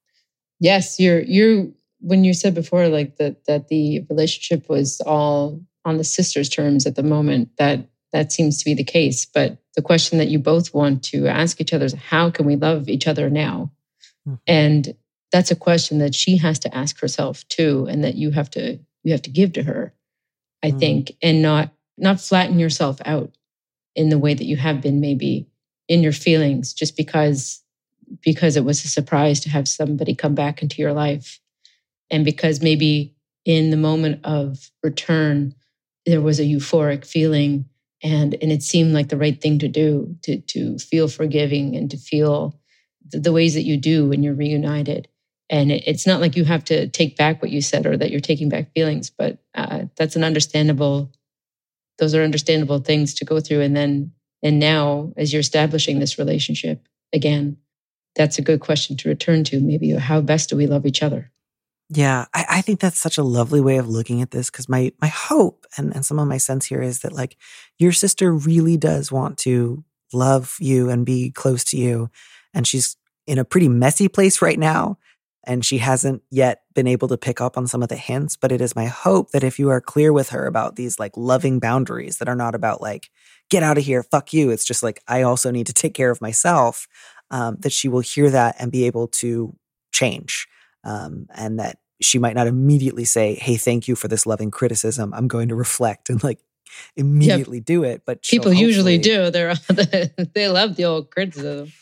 [0.60, 1.68] Yes, you're you're
[2.00, 6.86] when you said before like that that the relationship was all on the sisters' terms
[6.86, 9.26] at the moment, that that seems to be the case.
[9.26, 12.56] But the question that you both want to ask each other is how can we
[12.56, 13.72] love each other now?
[14.26, 14.36] Mm-hmm.
[14.46, 14.94] And
[15.32, 18.78] that's a question that she has to ask herself too, and that you have to
[19.04, 19.94] you have to give to her
[20.62, 20.78] i mm.
[20.80, 23.30] think and not not flatten yourself out
[23.94, 25.46] in the way that you have been maybe
[25.86, 27.62] in your feelings just because
[28.22, 31.40] because it was a surprise to have somebody come back into your life
[32.10, 33.14] and because maybe
[33.44, 35.54] in the moment of return
[36.06, 37.66] there was a euphoric feeling
[38.02, 41.90] and and it seemed like the right thing to do to to feel forgiving and
[41.90, 42.58] to feel
[43.10, 45.08] the, the ways that you do when you're reunited.
[45.50, 48.20] And it's not like you have to take back what you said or that you're
[48.20, 51.12] taking back feelings but uh, that's an understandable
[51.98, 53.60] those are understandable things to go through.
[53.60, 57.56] And then and now as you're establishing this relationship again
[58.16, 61.30] that's a good question to return to maybe how best do we love each other
[61.88, 64.92] yeah i, I think that's such a lovely way of looking at this because my
[65.00, 67.36] my hope and, and some of my sense here is that like
[67.78, 72.10] your sister really does want to love you and be close to you
[72.54, 74.98] and she's in a pretty messy place right now
[75.46, 78.52] and she hasn't yet been able to pick up on some of the hints but
[78.52, 81.58] it is my hope that if you are clear with her about these like loving
[81.58, 83.10] boundaries that are not about like
[83.50, 86.10] get out of here fuck you it's just like i also need to take care
[86.10, 86.86] of myself
[87.30, 89.54] um, that she will hear that and be able to
[89.92, 90.46] change
[90.84, 95.12] um, and that she might not immediately say hey thank you for this loving criticism
[95.14, 96.40] i'm going to reflect and like
[96.96, 97.66] immediately yep.
[97.66, 99.54] do it but people usually do they're
[100.34, 101.72] they love the old criticism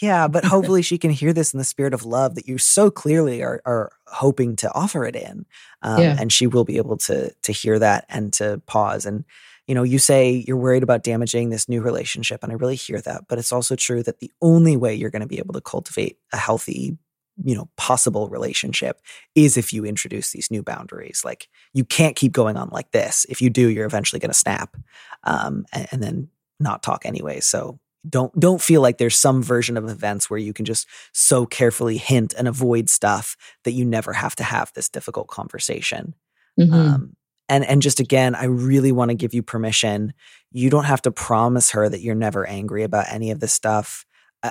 [0.00, 2.90] yeah, but hopefully she can hear this in the spirit of love that you so
[2.90, 5.46] clearly are, are hoping to offer it in,
[5.82, 6.16] um, yeah.
[6.18, 9.06] and she will be able to to hear that and to pause.
[9.06, 9.24] And
[9.66, 13.00] you know, you say you're worried about damaging this new relationship, and I really hear
[13.02, 13.28] that.
[13.28, 16.18] But it's also true that the only way you're going to be able to cultivate
[16.32, 16.96] a healthy,
[17.42, 19.00] you know, possible relationship
[19.34, 21.22] is if you introduce these new boundaries.
[21.24, 23.26] Like you can't keep going on like this.
[23.28, 24.76] If you do, you're eventually going to snap,
[25.24, 26.28] um, and, and then
[26.60, 27.40] not talk anyway.
[27.40, 31.46] So don't don't feel like there's some version of events where you can just so
[31.46, 36.14] carefully hint and avoid stuff that you never have to have this difficult conversation
[36.60, 36.74] mm-hmm.
[36.74, 37.16] um,
[37.48, 40.12] and and just again i really want to give you permission
[40.50, 44.04] you don't have to promise her that you're never angry about any of this stuff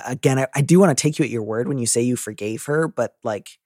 [0.06, 2.16] again I, I do want to take you at your word when you say you
[2.16, 3.58] forgave her but like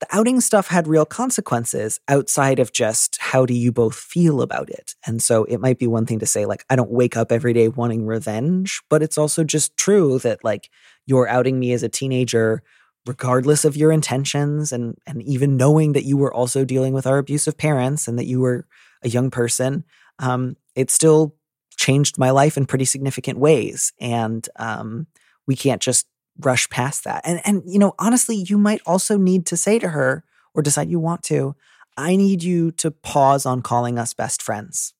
[0.00, 4.70] the outing stuff had real consequences outside of just how do you both feel about
[4.70, 4.94] it.
[5.04, 7.52] And so it might be one thing to say, like, I don't wake up every
[7.52, 10.70] day wanting revenge, but it's also just true that, like,
[11.06, 12.62] you're outing me as a teenager,
[13.06, 17.18] regardless of your intentions, and, and even knowing that you were also dealing with our
[17.18, 18.66] abusive parents and that you were
[19.02, 19.84] a young person,
[20.20, 21.34] um, it still
[21.76, 23.92] changed my life in pretty significant ways.
[24.00, 25.06] And um,
[25.48, 26.06] we can't just
[26.38, 27.22] rush past that.
[27.24, 30.22] And and you know, honestly, you might also need to say to her
[30.54, 31.56] or decide you want to,
[31.96, 34.94] I need you to pause on calling us best friends.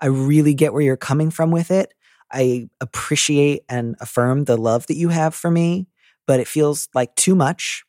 [0.00, 1.94] I really get where you're coming from with it.
[2.30, 5.86] I appreciate and affirm the love that you have for me,
[6.26, 7.84] but it feels like too much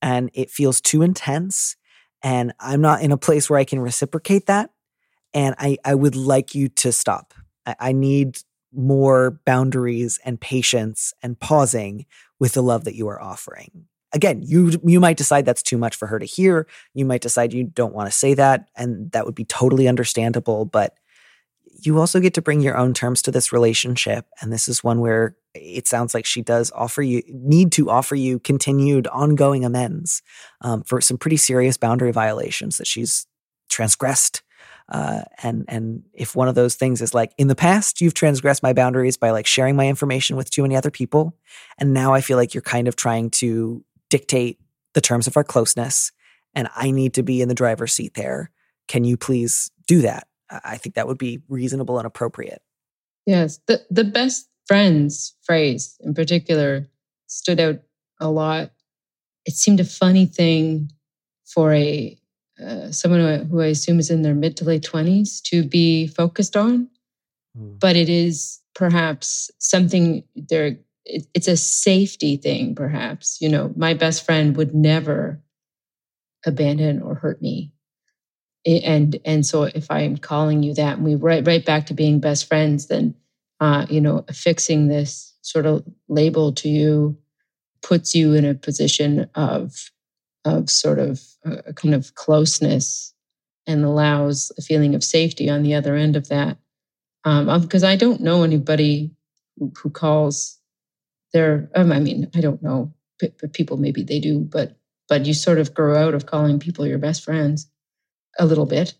[0.00, 1.76] and it feels too intense.
[2.22, 4.70] And I'm not in a place where I can reciprocate that.
[5.34, 7.34] And I, I would like you to stop.
[7.66, 8.38] I, I need
[8.72, 12.06] more boundaries and patience and pausing
[12.38, 13.86] with the love that you are offering.
[14.12, 16.66] Again, you you might decide that's too much for her to hear.
[16.94, 20.64] You might decide you don't want to say that and that would be totally understandable,
[20.64, 20.94] but
[21.82, 25.00] you also get to bring your own terms to this relationship and this is one
[25.00, 30.22] where it sounds like she does offer you need to offer you continued ongoing amends
[30.60, 33.26] um, for some pretty serious boundary violations that she's
[33.68, 34.42] transgressed
[34.90, 38.62] Uh, and and if one of those things is like in the past you've transgressed
[38.62, 41.36] my boundaries by like sharing my information with too many other people,
[41.78, 44.58] and now I feel like you're kind of trying to dictate
[44.94, 46.10] the terms of our closeness,
[46.54, 48.50] and I need to be in the driver's seat there.
[48.88, 50.26] Can you please do that?
[50.50, 52.62] I think that would be reasonable and appropriate.
[53.26, 56.88] Yes, the the best friends phrase in particular
[57.26, 57.80] stood out
[58.18, 58.72] a lot.
[59.46, 60.90] It seemed a funny thing
[61.44, 62.19] for a
[62.64, 66.06] uh, someone who, who I assume is in their mid to late 20s to be
[66.06, 66.88] focused on.
[67.56, 67.78] Mm.
[67.78, 73.38] But it is perhaps something there, it, it's a safety thing, perhaps.
[73.40, 75.42] You know, my best friend would never
[76.46, 77.72] abandon or hurt me.
[78.66, 82.20] And and so if I'm calling you that and we right right back to being
[82.20, 83.14] best friends, then
[83.58, 87.16] uh, you know, affixing this sort of label to you
[87.82, 89.90] puts you in a position of
[90.44, 93.14] of sort of a kind of closeness
[93.66, 96.56] and allows a feeling of safety on the other end of that.
[97.24, 99.10] Um, because I don't know anybody
[99.58, 100.58] who, calls
[101.32, 104.76] their, um, I mean, I don't know, but people maybe they do, but
[105.08, 107.68] but you sort of grow out of calling people your best friends
[108.38, 108.94] a little bit.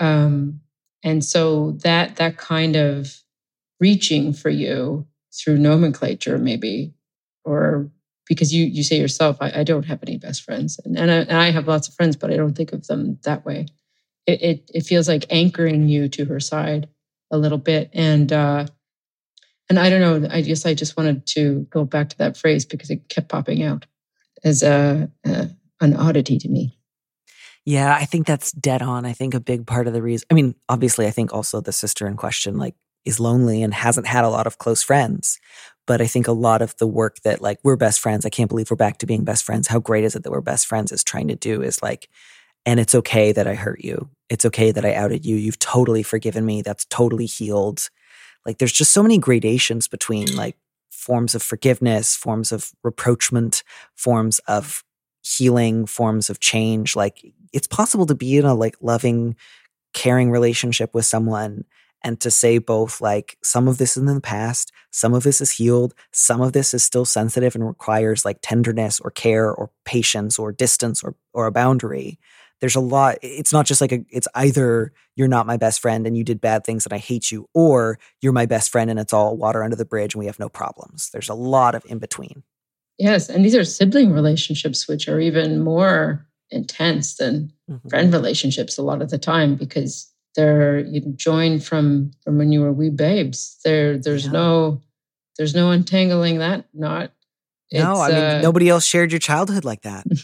[0.00, 0.60] Um,
[1.02, 3.22] and so that that kind of
[3.80, 6.92] reaching for you through nomenclature, maybe,
[7.44, 7.88] or
[8.28, 11.14] because you you say yourself, I, I don't have any best friends, and and I,
[11.14, 13.66] and I, have lots of friends, but I don't think of them that way.
[14.26, 16.88] It, it, it feels like anchoring you to her side
[17.30, 18.66] a little bit, and uh,
[19.68, 20.28] and I don't know.
[20.30, 23.62] I guess I just wanted to go back to that phrase because it kept popping
[23.62, 23.86] out
[24.42, 25.50] as a, a
[25.80, 26.78] an oddity to me.
[27.66, 29.06] Yeah, I think that's dead on.
[29.06, 30.26] I think a big part of the reason.
[30.30, 34.06] I mean, obviously, I think also the sister in question like is lonely and hasn't
[34.06, 35.38] had a lot of close friends.
[35.86, 38.48] But I think a lot of the work that like we're best friends, I can't
[38.48, 39.68] believe we're back to being best friends.
[39.68, 42.08] How great is it that we're best friends is trying to do is like,
[42.66, 44.08] and it's okay that I hurt you.
[44.30, 45.36] It's okay that I outed you.
[45.36, 46.62] You've totally forgiven me.
[46.62, 47.90] That's totally healed.
[48.46, 50.56] Like there's just so many gradations between like
[50.90, 53.62] forms of forgiveness, forms of reproachment,
[53.94, 54.82] forms of
[55.22, 56.96] healing, forms of change.
[56.96, 59.36] Like it's possible to be in a like loving,
[59.92, 61.64] caring relationship with someone
[62.04, 65.40] and to say both like some of this is in the past, some of this
[65.40, 69.70] is healed, some of this is still sensitive and requires like tenderness or care or
[69.84, 72.18] patience or distance or or a boundary.
[72.60, 73.18] There's a lot.
[73.22, 76.40] It's not just like a, it's either you're not my best friend and you did
[76.40, 79.64] bad things and I hate you, or you're my best friend and it's all water
[79.64, 81.10] under the bridge and we have no problems.
[81.10, 82.42] There's a lot of in between.
[82.98, 87.88] Yes, and these are sibling relationships, which are even more intense than mm-hmm.
[87.88, 92.60] friend relationships a lot of the time because they're you joined from from when you
[92.60, 93.58] were wee babes.
[93.64, 94.32] There there's yeah.
[94.32, 94.80] no
[95.36, 97.12] there's no untangling that knot.
[97.72, 100.04] no, I mean uh, nobody else shared your childhood like that.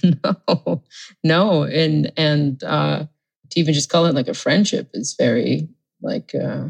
[0.45, 0.83] No,
[1.25, 3.07] no, and and uh,
[3.51, 5.69] to even just call it like a friendship is very
[6.03, 6.69] like uh,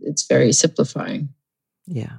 [0.00, 1.30] it's very simplifying.
[1.86, 2.18] Yeah,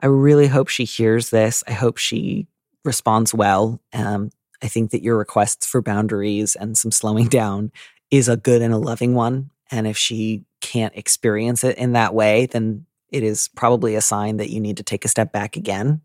[0.00, 1.62] I really hope she hears this.
[1.66, 2.46] I hope she
[2.84, 3.80] responds well.
[3.92, 4.30] Um,
[4.62, 7.72] I think that your requests for boundaries and some slowing down
[8.10, 9.50] is a good and a loving one.
[9.70, 14.36] And if she can't experience it in that way, then it is probably a sign
[14.38, 16.00] that you need to take a step back again.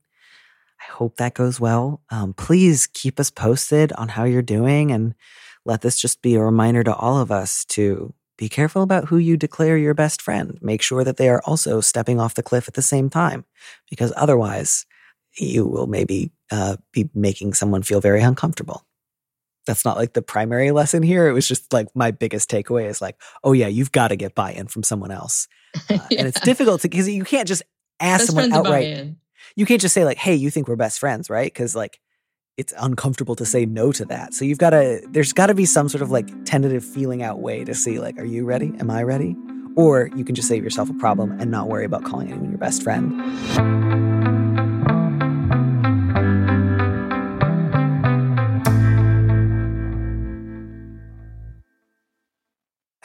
[0.80, 2.02] I hope that goes well.
[2.10, 5.16] Um, please keep us posted on how you're doing and
[5.66, 9.18] let this just be a reminder to all of us to be careful about who
[9.18, 10.60] you declare your best friend.
[10.62, 13.46] Make sure that they are also stepping off the cliff at the same time,
[13.90, 14.86] because otherwise,
[15.38, 18.86] you will maybe uh, be making someone feel very uncomfortable
[19.66, 21.28] that's not like the primary lesson here.
[21.28, 24.36] It was just like my biggest takeaway is like, oh yeah, you've got to get
[24.36, 25.48] buy-in from someone else,
[25.90, 26.20] uh, yeah.
[26.20, 27.64] and it's difficult because you can't just
[28.00, 29.16] ask best someone outright.
[29.56, 31.52] You can't just say like, hey, you think we're best friends, right?
[31.52, 32.00] Because like
[32.58, 34.34] it's uncomfortable to say no to that.
[34.34, 35.02] So you've got to.
[35.10, 38.18] There's got to be some sort of like tentative feeling out way to see like,
[38.18, 38.74] are you ready?
[38.80, 39.36] Am I ready?
[39.76, 42.58] Or you can just save yourself a problem and not worry about calling anyone your
[42.58, 44.25] best friend.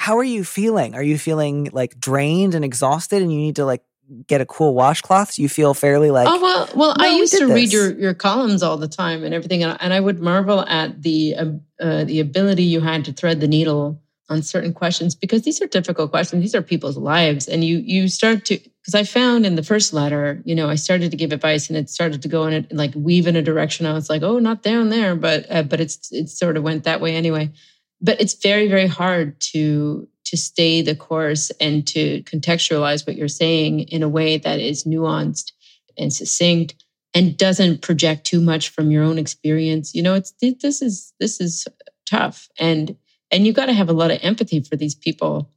[0.01, 0.95] How are you feeling?
[0.95, 3.83] Are you feeling like drained and exhausted and you need to like
[4.27, 5.35] get a cool washcloth?
[5.35, 7.55] Do you feel fairly like Oh well, well no, I used to this.
[7.55, 11.03] read your your columns all the time and everything and, and I would marvel at
[11.03, 11.45] the uh,
[11.79, 15.67] uh, the ability you had to thread the needle on certain questions because these are
[15.67, 16.41] difficult questions.
[16.41, 19.93] These are people's lives and you you start to because I found in the first
[19.93, 22.73] letter, you know, I started to give advice and it started to go in it
[22.73, 23.85] like weave in a direction.
[23.85, 26.85] I was like, oh, not down there, but uh, but it's it sort of went
[26.85, 27.53] that way anyway
[28.01, 33.29] but it's very very hard to to stay the course and to contextualize what you're
[33.29, 35.53] saying in a way that is nuanced
[35.99, 36.75] and succinct
[37.15, 41.41] and doesn't project too much from your own experience you know it's this is this
[41.41, 41.67] is
[42.07, 42.97] tough and
[43.31, 45.51] and you've got to have a lot of empathy for these people.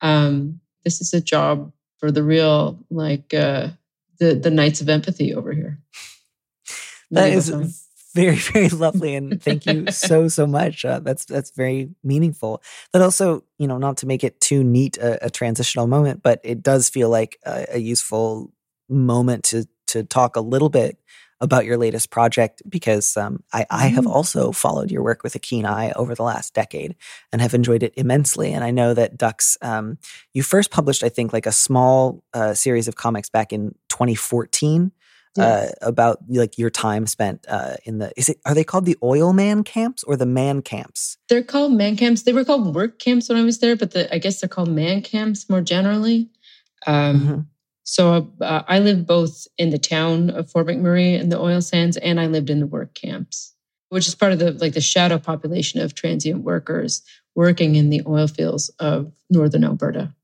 [0.00, 3.68] Um, this is a job for the real, like uh,
[4.18, 5.78] the the knights of empathy over here.
[7.10, 7.50] That is
[8.14, 13.02] very very lovely and thank you so so much uh, that's that's very meaningful but
[13.02, 16.62] also you know not to make it too neat a, a transitional moment but it
[16.62, 18.52] does feel like a, a, useful
[18.88, 20.98] moment to to talk a little bit
[21.40, 24.12] about your latest project because um, I, I have mm-hmm.
[24.12, 26.94] also followed your work with a keen eye over the last decade
[27.32, 28.52] and have enjoyed it immensely.
[28.52, 29.96] And I know that Ducks, um,
[30.34, 34.92] you first published, I think, like a small uh, series of comics back in 2014
[35.38, 38.96] uh, about like your time spent uh, in the is it are they called the
[39.02, 41.18] oil man camps or the man camps?
[41.28, 42.22] They're called man camps.
[42.22, 44.70] They were called work camps when I was there, but the, I guess they're called
[44.70, 46.30] man camps more generally.
[46.86, 47.40] Um, mm-hmm.
[47.84, 51.96] So uh, I lived both in the town of Fort McMurray and the oil sands,
[51.96, 53.54] and I lived in the work camps,
[53.88, 57.02] which is part of the like the shadow population of transient workers
[57.34, 60.14] working in the oil fields of northern Alberta.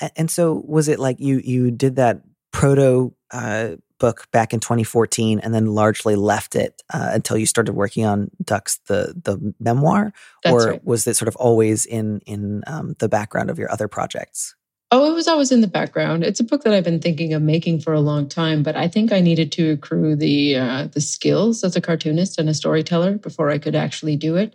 [0.00, 2.22] And, and so, was it like you you did that
[2.52, 7.74] proto uh, book back in 2014 and then largely left it uh, until you started
[7.74, 10.12] working on Ducks the the memoir
[10.44, 10.84] That's or right.
[10.84, 14.54] was it sort of always in in um, the background of your other projects?
[14.92, 16.22] Oh, it was always in the background.
[16.22, 18.86] It's a book that I've been thinking of making for a long time, but I
[18.86, 23.18] think I needed to accrue the uh, the skills as a cartoonist and a storyteller
[23.18, 24.54] before I could actually do it.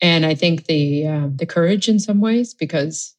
[0.00, 3.14] And I think the uh, the courage in some ways because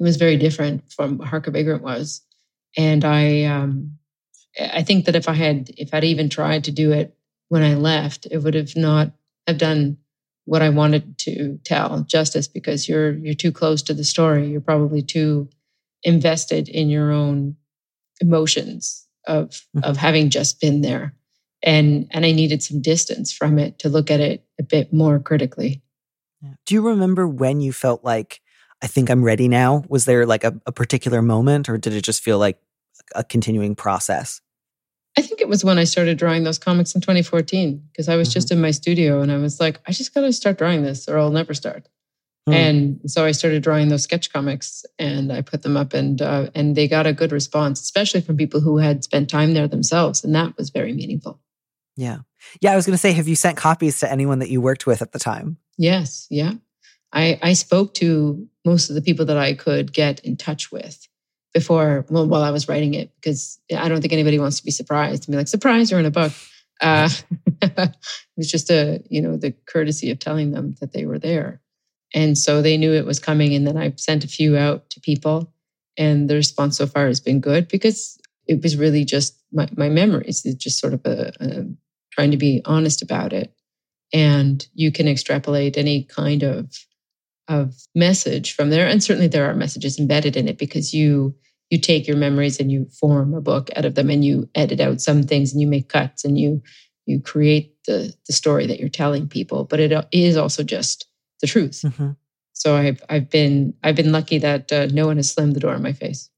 [0.00, 2.22] it was very different from what Hark Vagrant was.
[2.76, 3.96] And I um,
[4.58, 7.16] I think that if I had, if I'd even tried to do it
[7.48, 9.12] when I left, it would have not
[9.46, 9.98] have done
[10.44, 14.48] what I wanted to tell justice because you're you're too close to the story.
[14.48, 15.48] You're probably too
[16.02, 17.56] invested in your own
[18.20, 19.84] emotions of mm-hmm.
[19.84, 21.14] of having just been there.
[21.62, 25.18] And and I needed some distance from it to look at it a bit more
[25.18, 25.82] critically.
[26.66, 28.40] Do you remember when you felt like
[28.82, 29.82] I think I'm ready now?
[29.88, 32.60] Was there like a, a particular moment or did it just feel like
[33.14, 34.40] a continuing process?
[35.16, 38.28] I think it was when I started drawing those comics in 2014 because I was
[38.28, 38.34] mm-hmm.
[38.34, 41.08] just in my studio and I was like, I just got to start drawing this
[41.08, 41.88] or I'll never start.
[42.48, 42.54] Mm.
[42.54, 46.50] And so I started drawing those sketch comics and I put them up and uh,
[46.54, 50.22] and they got a good response, especially from people who had spent time there themselves,
[50.22, 51.40] and that was very meaningful.
[51.96, 52.18] Yeah,
[52.60, 52.72] yeah.
[52.72, 55.00] I was going to say, have you sent copies to anyone that you worked with
[55.00, 55.56] at the time?
[55.78, 56.54] Yes, yeah.
[57.12, 61.08] I I spoke to most of the people that I could get in touch with,
[61.54, 64.72] before well, while I was writing it because I don't think anybody wants to be
[64.72, 66.32] surprised and be like, surprise, you're in a book.
[66.80, 67.08] Uh,
[67.62, 67.96] it
[68.36, 71.62] was just a, you know, the courtesy of telling them that they were there.
[72.12, 73.54] And so they knew it was coming.
[73.54, 75.52] And then I sent a few out to people
[75.96, 79.88] and the response so far has been good because it was really just my, my
[79.88, 80.42] memories.
[80.44, 81.64] It's just sort of a, a
[82.12, 83.54] trying to be honest about it.
[84.12, 86.70] And you can extrapolate any kind of
[87.48, 88.86] of message from there.
[88.86, 91.34] And certainly there are messages embedded in it because you
[91.70, 94.80] you take your memories and you form a book out of them and you edit
[94.80, 96.62] out some things and you make cuts and you
[97.06, 101.06] you create the the story that you're telling people but it is also just
[101.40, 102.10] the truth mm-hmm.
[102.52, 105.74] so i've i've been i've been lucky that uh, no one has slammed the door
[105.74, 106.30] in my face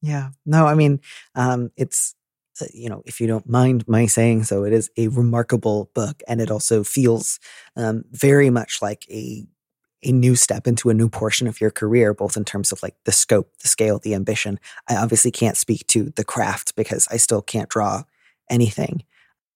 [0.00, 1.00] yeah no i mean
[1.34, 2.14] um it's
[2.60, 6.22] uh, you know if you don't mind my saying so it is a remarkable book
[6.28, 7.38] and it also feels
[7.76, 9.46] um, very much like a
[10.04, 12.96] a new step into a new portion of your career, both in terms of like
[13.04, 14.58] the scope, the scale, the ambition.
[14.88, 18.02] I obviously can't speak to the craft because I still can't draw
[18.50, 19.04] anything,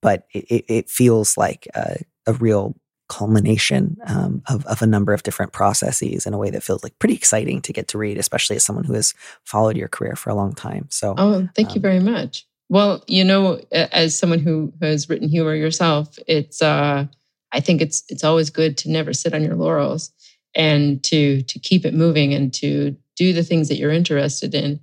[0.03, 2.76] but it, it feels like a, a real
[3.09, 6.99] culmination um, of, of a number of different processes in a way that feels like
[6.99, 10.30] pretty exciting to get to read, especially as someone who has followed your career for
[10.30, 10.86] a long time.
[10.90, 12.47] So, oh, thank um, you very much.
[12.68, 17.07] Well, you know, as someone who has written humor yourself, it's uh,
[17.53, 20.11] I think it's it's always good to never sit on your laurels
[20.57, 24.80] and to to keep it moving and to do the things that you're interested in.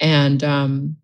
[0.00, 0.96] And um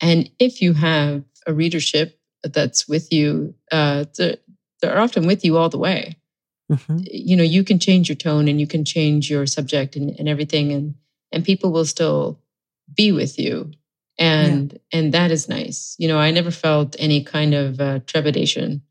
[0.00, 4.36] and if you have a readership that's with you uh they're,
[4.80, 6.16] they're often with you all the way.
[6.72, 7.00] Mm-hmm.
[7.02, 10.30] you know you can change your tone and you can change your subject and, and
[10.30, 10.94] everything and
[11.30, 12.40] and people will still
[12.96, 13.72] be with you.
[14.18, 14.98] And yeah.
[14.98, 15.94] and that is nice.
[15.98, 18.82] You know i never felt any kind of uh, trepidation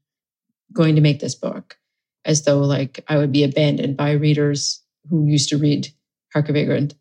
[0.71, 1.77] going to make this book
[2.25, 5.87] as though like I would be abandoned by readers who used to read
[6.33, 6.95] Hark a Vagrant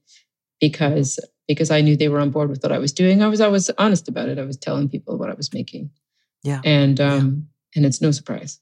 [0.60, 1.18] because
[1.48, 3.22] because I knew they were on board with what I was doing.
[3.22, 4.38] I was I was honest about it.
[4.38, 5.90] I was telling people what I was making.
[6.42, 6.60] Yeah.
[6.64, 7.78] And um yeah.
[7.78, 8.60] and it's no surprise.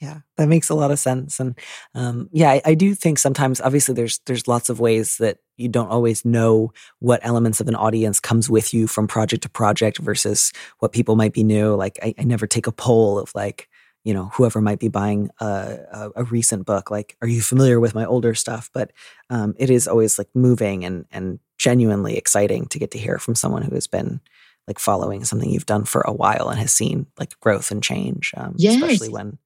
[0.00, 1.38] Yeah, that makes a lot of sense.
[1.38, 1.58] And
[1.94, 5.68] um, yeah, I, I, do think sometimes, obviously, there's there's lots of ways that you
[5.68, 9.98] don't always know what elements of an audience comes with you from project to project
[9.98, 11.74] versus what people might be new.
[11.74, 13.68] Like I, I never take a poll of like,
[14.04, 15.44] you know whoever might be buying a,
[15.92, 18.92] a, a recent book like are you familiar with my older stuff but
[19.28, 23.34] um, it is always like moving and and genuinely exciting to get to hear from
[23.34, 24.20] someone who has been
[24.66, 28.32] like following something you've done for a while and has seen like growth and change
[28.36, 28.74] um, yes.
[28.74, 29.38] especially when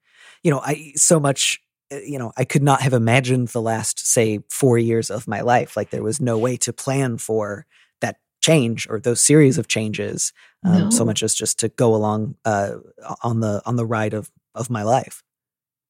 [0.42, 1.60] you know i so much
[1.92, 5.40] uh, you know i could not have imagined the last say four years of my
[5.40, 7.66] life like there was no way to plan for
[8.00, 10.32] that change or those series of changes
[10.64, 10.90] um, no.
[10.90, 12.76] so much as just to go along uh,
[13.22, 15.22] on the on the ride of of my life.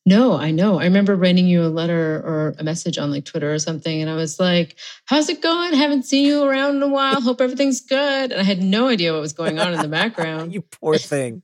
[0.07, 0.79] No, I know.
[0.79, 4.03] I remember writing you a letter or a message on like Twitter or something.
[4.03, 5.73] And I was like, How's it going?
[5.73, 7.23] Haven't seen you around in a while.
[7.23, 8.31] Hope everything's good.
[8.31, 10.53] And I had no idea what was going on in the background.
[10.53, 11.43] you poor thing.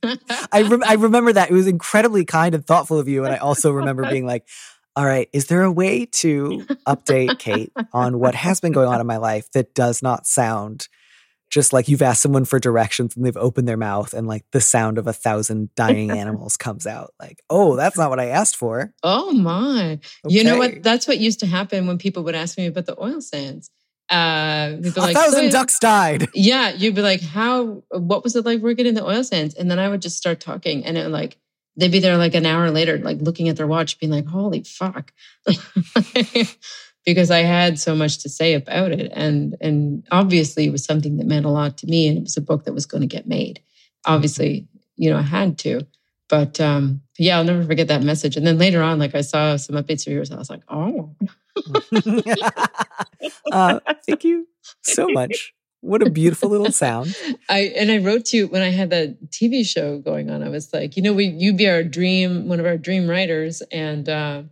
[0.51, 1.49] I, rem- I remember that.
[1.49, 3.25] It was incredibly kind and thoughtful of you.
[3.25, 4.47] And I also remember being like,
[4.95, 9.01] all right, is there a way to update Kate on what has been going on
[9.01, 10.87] in my life that does not sound
[11.51, 14.61] just like you've asked someone for directions and they've opened their mouth and like the
[14.61, 18.55] sound of a thousand dying animals comes out like oh that's not what i asked
[18.55, 18.93] for.
[19.03, 19.99] Oh my.
[20.25, 20.35] Okay.
[20.35, 20.81] you know what?
[20.81, 23.69] That's what used to happen when people would ask me about the oil sands.
[24.09, 26.27] Uh a like, thousand so, ducks died.
[26.33, 29.53] yeah you'd be like how what was it like working in the oil sands?
[29.53, 31.37] And then i would just start talking and it like
[31.77, 34.63] they'd be there like an hour later like looking at their watch being like holy
[34.63, 35.13] fuck
[37.05, 39.11] because I had so much to say about it.
[39.15, 42.07] And, and obviously it was something that meant a lot to me.
[42.07, 43.61] And it was a book that was going to get made.
[44.05, 45.87] Obviously, you know, I had to.
[46.29, 48.37] But um, yeah, I'll never forget that message.
[48.37, 51.13] And then later on, like I saw some updates of yours, I was like, oh.
[53.51, 54.47] uh, thank you
[54.81, 55.53] so much.
[55.81, 57.17] What a beautiful little sound.
[57.49, 60.43] I and I wrote to you when I had that TV show going on.
[60.43, 63.61] I was like, you know, we you'd be our dream, one of our dream writers,
[63.71, 64.43] and uh,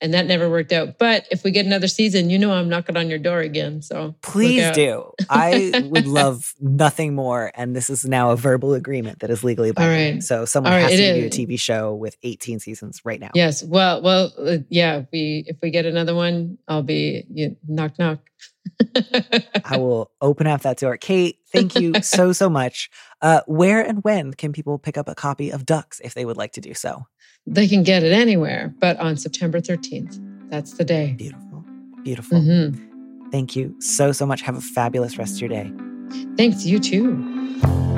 [0.00, 0.98] and that never worked out.
[0.98, 3.82] But if we get another season, you know I'm knocking on your door again.
[3.82, 5.12] So please do.
[5.28, 7.50] I would love nothing more.
[7.54, 10.14] And this is now a verbal agreement that is legally binding.
[10.14, 10.22] Right.
[10.22, 13.30] So someone has to do a TV show with 18 seasons right now.
[13.34, 13.62] Yes.
[13.62, 15.02] Well, well, uh, yeah.
[15.12, 18.18] We if we get another one, I'll be you, knock knock.
[19.64, 20.96] I will open up that door.
[20.96, 22.90] Kate, thank you so so much.
[23.20, 26.36] Uh, where and when can people pick up a copy of Ducks if they would
[26.36, 27.06] like to do so?
[27.46, 30.50] They can get it anywhere, but on September 13th.
[30.50, 31.14] That's the day.
[31.16, 31.64] Beautiful.
[32.02, 32.40] Beautiful.
[32.40, 33.30] Mm-hmm.
[33.30, 34.42] Thank you so, so much.
[34.42, 35.72] Have a fabulous rest of your day.
[36.36, 36.64] Thanks.
[36.64, 37.97] You too.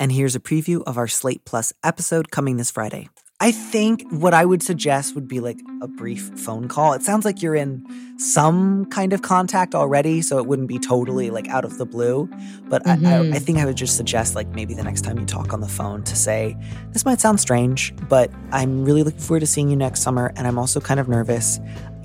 [0.00, 3.10] And here's a preview of our Slate Plus episode coming this Friday.
[3.38, 6.94] I think what I would suggest would be like a brief phone call.
[6.94, 7.86] It sounds like you're in
[8.18, 12.30] some kind of contact already, so it wouldn't be totally like out of the blue.
[12.68, 13.06] But mm-hmm.
[13.06, 13.34] I, I, I, mm-hmm.
[13.36, 16.02] think I would just suggest like maybe the next time you talk on the phone
[16.04, 16.56] to say,
[16.92, 20.32] This might sound strange, but I'm really looking forward to seeing you next summer.
[20.36, 21.60] And I'm also kind of nervous.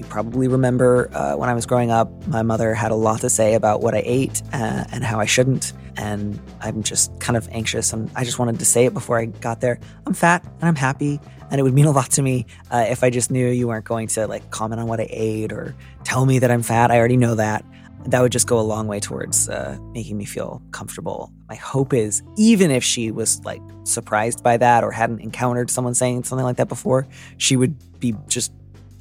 [0.10, 3.54] Probably remember uh, when I was growing up, my mother had a lot to say
[3.54, 5.74] about what I ate uh, and how I shouldn't.
[5.98, 7.92] And I'm just kind of anxious.
[7.94, 9.80] And I just wanted to say it before I got there.
[10.06, 11.20] I'm fat and I'm happy.
[11.52, 13.86] And it would mean a lot to me uh, if I just knew you weren't
[13.86, 16.92] going to like comment on what I ate or tell me that I'm fat.
[16.92, 17.66] I already know that.
[18.08, 21.32] That would just go a long way towards uh, making me feel comfortable.
[21.50, 25.96] My hope is, even if she was like surprised by that or hadn't encountered someone
[25.96, 28.52] saying something like that before, she would be just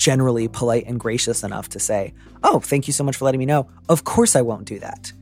[0.05, 3.47] generally polite and gracious enough to say, Oh, thank you so much for letting me
[3.47, 3.71] know.
[3.89, 5.13] Of course, I won't do that.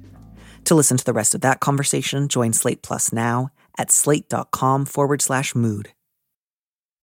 [0.64, 5.22] To listen to the rest of that conversation, join Slate Plus now at slate.com forward
[5.22, 5.92] slash mood.